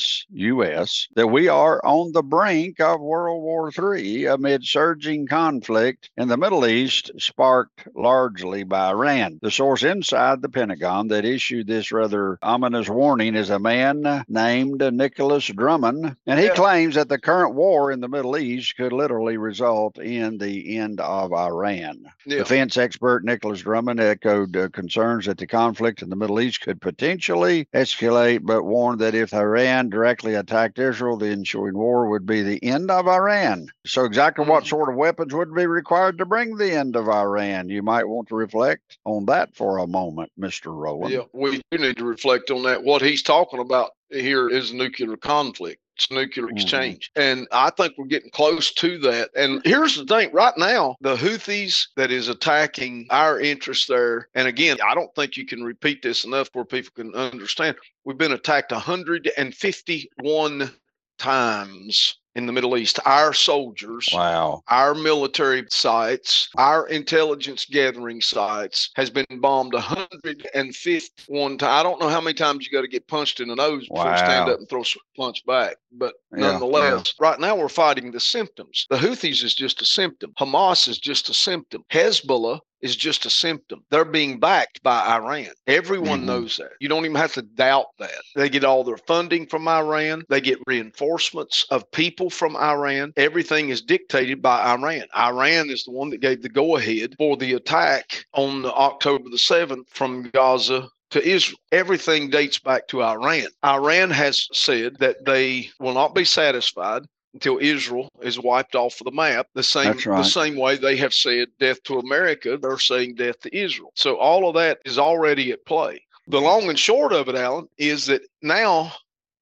U.S., 0.30 1.09
that 1.14 1.28
we 1.28 1.49
are 1.49 1.80
on 1.85 2.12
the 2.12 2.23
brink 2.23 2.80
of 2.80 3.00
World 3.00 3.42
War 3.42 3.71
III 3.71 4.26
amid 4.26 4.64
surging 4.64 5.26
conflict 5.26 6.11
in 6.16 6.28
the 6.28 6.37
Middle 6.37 6.66
East, 6.66 7.11
sparked 7.19 7.88
largely 7.95 8.64
by 8.64 8.90
Iran. 8.90 9.38
The 9.42 9.50
source 9.50 9.83
inside 9.83 10.42
the 10.42 10.49
Pentagon 10.49 11.09
that 11.09 11.25
issued 11.25 11.66
this 11.66 11.92
rather 11.92 12.38
ominous 12.42 12.88
warning 12.88 13.35
is 13.35 13.50
a 13.50 13.59
man 13.59 14.25
named 14.28 14.80
Nicholas 14.92 15.47
Drummond, 15.47 16.16
and 16.26 16.40
he 16.40 16.47
yeah. 16.47 16.54
claims 16.54 16.95
that 16.95 17.09
the 17.09 17.19
current 17.19 17.54
war 17.54 17.92
in 17.92 18.00
the 18.00 18.09
Middle 18.09 18.37
East 18.37 18.76
could 18.76 18.92
literally 18.92 19.37
result 19.37 19.99
in 19.99 20.38
the 20.38 20.78
end 20.78 21.00
of 21.00 21.33
Iran. 21.33 22.04
Yeah. 22.25 22.38
Defense 22.38 22.76
expert 22.76 23.25
Nicholas 23.25 23.61
Drummond 23.61 24.00
echoed 24.00 24.57
uh, 24.57 24.69
concerns 24.71 25.26
that 25.26 25.38
the 25.38 25.47
conflict 25.47 26.02
in 26.02 26.11
the 26.11 26.16
Middle 26.16 26.40
East 26.40 26.61
could 26.61 26.80
potentially 26.80 27.69
escalate, 27.75 28.40
but 28.42 28.64
warned 28.64 29.00
that 29.00 29.14
if 29.14 29.35
Iran 29.35 29.89
directly 29.90 30.35
attacked 30.35 30.78
Israel, 30.78 31.16
the 31.16 31.28
ensuing 31.28 31.76
war 31.76 32.09
would 32.09 32.26
be 32.26 32.42
the 32.42 32.62
end 32.64 32.90
of 32.90 33.09
Iran. 33.09 33.68
So, 33.87 34.04
exactly 34.04 34.47
what 34.47 34.64
mm-hmm. 34.64 34.68
sort 34.68 34.88
of 34.88 34.97
weapons 34.97 35.35
would 35.35 35.54
be 35.54 35.66
required 35.66 36.18
to 36.18 36.26
bring 36.26 36.56
the 36.56 36.73
end 36.73 36.97
of 36.97 37.09
Iran? 37.09 37.68
You 37.68 37.82
might 37.82 38.09
want 38.09 38.28
to 38.28 38.35
reflect 38.35 38.99
on 39.04 39.26
that 39.26 39.54
for 39.54 39.78
a 39.78 39.87
moment, 39.87 40.32
Mr. 40.38 40.66
Rowland. 40.66 41.12
Yeah, 41.12 41.25
we 41.32 41.61
do 41.70 41.78
need 41.78 41.97
to 41.99 42.04
reflect 42.04 42.50
on 42.50 42.62
that. 42.62 42.82
What 42.82 43.02
he's 43.02 43.23
talking 43.23 43.61
about 43.61 43.90
here 44.11 44.49
is 44.49 44.73
nuclear 44.73 45.16
conflict 45.16 45.80
nuclear 46.11 46.47
mm-hmm. 46.47 46.57
exchange. 46.57 47.11
Mm-hmm. 47.16 47.40
And 47.40 47.49
I 47.52 47.71
think 47.71 47.95
we're 47.97 48.07
getting 48.07 48.30
close 48.30 48.73
to 48.75 48.99
that. 48.99 49.30
And 49.35 49.61
here's 49.64 49.97
the 49.97 50.04
thing 50.04 50.30
right 50.33 50.57
now, 50.57 50.97
the 51.00 51.16
Houthis 51.16 51.88
that 51.97 52.11
is 52.11 52.28
attacking 52.28 53.07
our 53.11 53.40
interests 53.40 53.87
there. 53.87 54.28
And 54.35 54.47
again, 54.47 54.78
I 54.85 54.95
don't 54.95 55.14
think 55.14 55.37
you 55.37 55.47
can 55.47 55.64
repeat 55.64 56.02
this 56.02 56.25
enough 56.25 56.49
where 56.52 56.64
people 56.64 56.92
can 56.95 57.14
understand. 57.14 57.76
We've 58.04 58.19
been 58.19 58.33
attacked 58.33 58.73
151 58.73 60.71
times 61.19 62.20
in 62.35 62.47
the 62.47 62.53
Middle 62.53 62.77
East. 62.77 62.99
Our 63.05 63.33
soldiers, 63.33 64.09
wow, 64.13 64.63
our 64.69 64.95
military 64.95 65.65
sites, 65.71 66.49
our 66.57 66.89
intelligence 66.89 67.67
gathering 67.71 68.21
sites 68.21 68.91
has 68.95 69.11
been 69.11 69.27
bombed 69.41 69.73
151 69.73 71.59
times. 71.59 71.71
I 71.71 71.83
don't 71.83 72.01
know 72.01 72.09
how 72.09 72.21
many 72.21 72.35
times 72.35 72.67
you 72.67 72.73
got 72.73 72.83
to 72.83 72.89
get 72.89 73.09
punched 73.09 73.41
in 73.41 73.49
the 73.49 73.57
nose 73.57 73.87
wow. 73.91 74.05
before 74.05 74.13
you 74.13 74.19
stand 74.19 74.51
up 74.51 74.59
and 74.59 74.69
throw 74.69 74.83
a 74.83 75.17
punch 75.17 75.45
back, 75.47 75.77
but 75.93 76.15
yeah, 76.33 76.53
nonetheless, 76.53 77.15
yeah. 77.19 77.27
right 77.27 77.41
now 77.41 77.57
we're 77.57 77.69
fighting 77.69 78.11
the 78.11 78.21
symptoms. 78.21 78.87
The 78.91 78.97
Houthis 78.97 79.43
is 79.43 79.55
just 79.55 79.83
a 79.83 79.85
symptom. 79.85 80.33
Hamas 80.39 80.89
is 80.89 80.99
just 80.99 81.29
a 81.29 81.35
symptom. 81.35 81.85
Hezbollah 81.91 82.61
is 82.83 82.97
just 82.97 83.27
a 83.27 83.31
symptom. 83.31 83.85
They're 83.91 84.05
being 84.05 84.39
backed 84.39 84.83
by 84.83 85.01
Iran. 85.07 85.49
Everyone 85.67 86.21
mm-hmm. 86.21 86.27
knows 86.27 86.57
that. 86.57 86.73
You 86.81 86.89
don't 86.89 87.05
even 87.05 87.17
have 87.17 87.35
to 87.35 87.43
doubt 87.43 87.87
that. 87.99 88.11
They 88.35 88.49
get 88.49 88.65
all 88.65 88.85
their 88.85 88.97
funding 88.97 89.47
from 89.47 89.69
Iran, 89.69 90.25
they 90.29 90.41
get 90.41 90.59
reinforcements 90.67 91.67
of 91.71 91.91
people 91.91 92.31
from 92.31 92.57
Iran. 92.57 93.13
Everything 93.17 93.69
is 93.69 93.83
dictated 93.83 94.43
by 94.43 94.73
Iran. 94.73 95.05
Iran 95.17 95.71
is 95.71 95.85
the 95.85 95.93
one 95.93 96.11
that 96.11 96.21
gave 96.21 96.43
the 96.43 96.49
go 96.49 96.77
ahead 96.77 97.15
for 97.19 97.37
the 97.37 97.55
attack 97.55 98.25
on 98.35 98.63
the 98.63 98.73
October 98.73 99.29
the 99.31 99.37
7th 99.37 99.89
from 99.91 100.31
Gaza 100.31 100.89
to 101.11 101.27
Israel. 101.27 101.59
Everything 101.73 102.31
dates 102.31 102.59
back 102.59 102.89
to 102.89 103.03
Iran. 103.03 103.47
Iran 103.65 104.11
has 104.11 104.49
said 104.53 104.97
that 104.99 105.25
they 105.25 105.71
will 105.79 105.95
not 105.95 106.15
be 106.15 106.25
satisfied 106.25 107.03
until 107.35 107.59
Israel 107.59 108.09
is 108.23 108.39
wiped 108.39 108.75
off 108.75 109.01
of 109.01 109.05
the 109.05 109.13
map. 109.13 109.47
The 109.55 109.63
same 109.63 109.99
right. 110.07 110.19
the 110.19 110.25
same 110.25 110.57
way 110.57 110.77
they 110.77 110.97
have 110.97 111.15
said 111.15 111.49
death 111.59 111.83
to 111.85 111.99
America, 111.99 112.59
they're 112.61 112.79
saying 112.79 113.17
death 113.17 113.41
to 113.41 113.57
Israel. 113.57 113.93
So 113.95 114.17
all 114.17 114.49
of 114.49 114.55
that 114.57 114.79
is 114.85 114.99
already 114.99 115.53
at 115.53 115.65
play. 115.67 116.03
The 116.27 116.41
long 116.41 116.69
and 116.69 116.79
short 116.79 117.13
of 117.13 117.29
it, 117.29 117.35
Alan, 117.35 117.69
is 117.79 118.07
that 118.07 118.23
now 118.43 118.93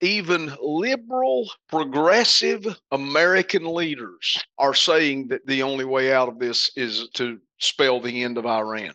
even 0.01 0.53
liberal, 0.63 1.51
progressive 1.69 2.67
American 2.93 3.65
leaders 3.65 4.43
are 4.59 4.75
saying 4.75 5.29
that 5.29 5.47
the 5.47 5.63
only 5.63 5.85
way 5.85 6.13
out 6.13 6.29
of 6.29 6.39
this 6.39 6.71
is 6.77 7.09
to 7.15 7.41
spell 7.59 8.01
the 8.01 8.23
end 8.23 8.39
of 8.39 8.47
Iran. 8.47 8.95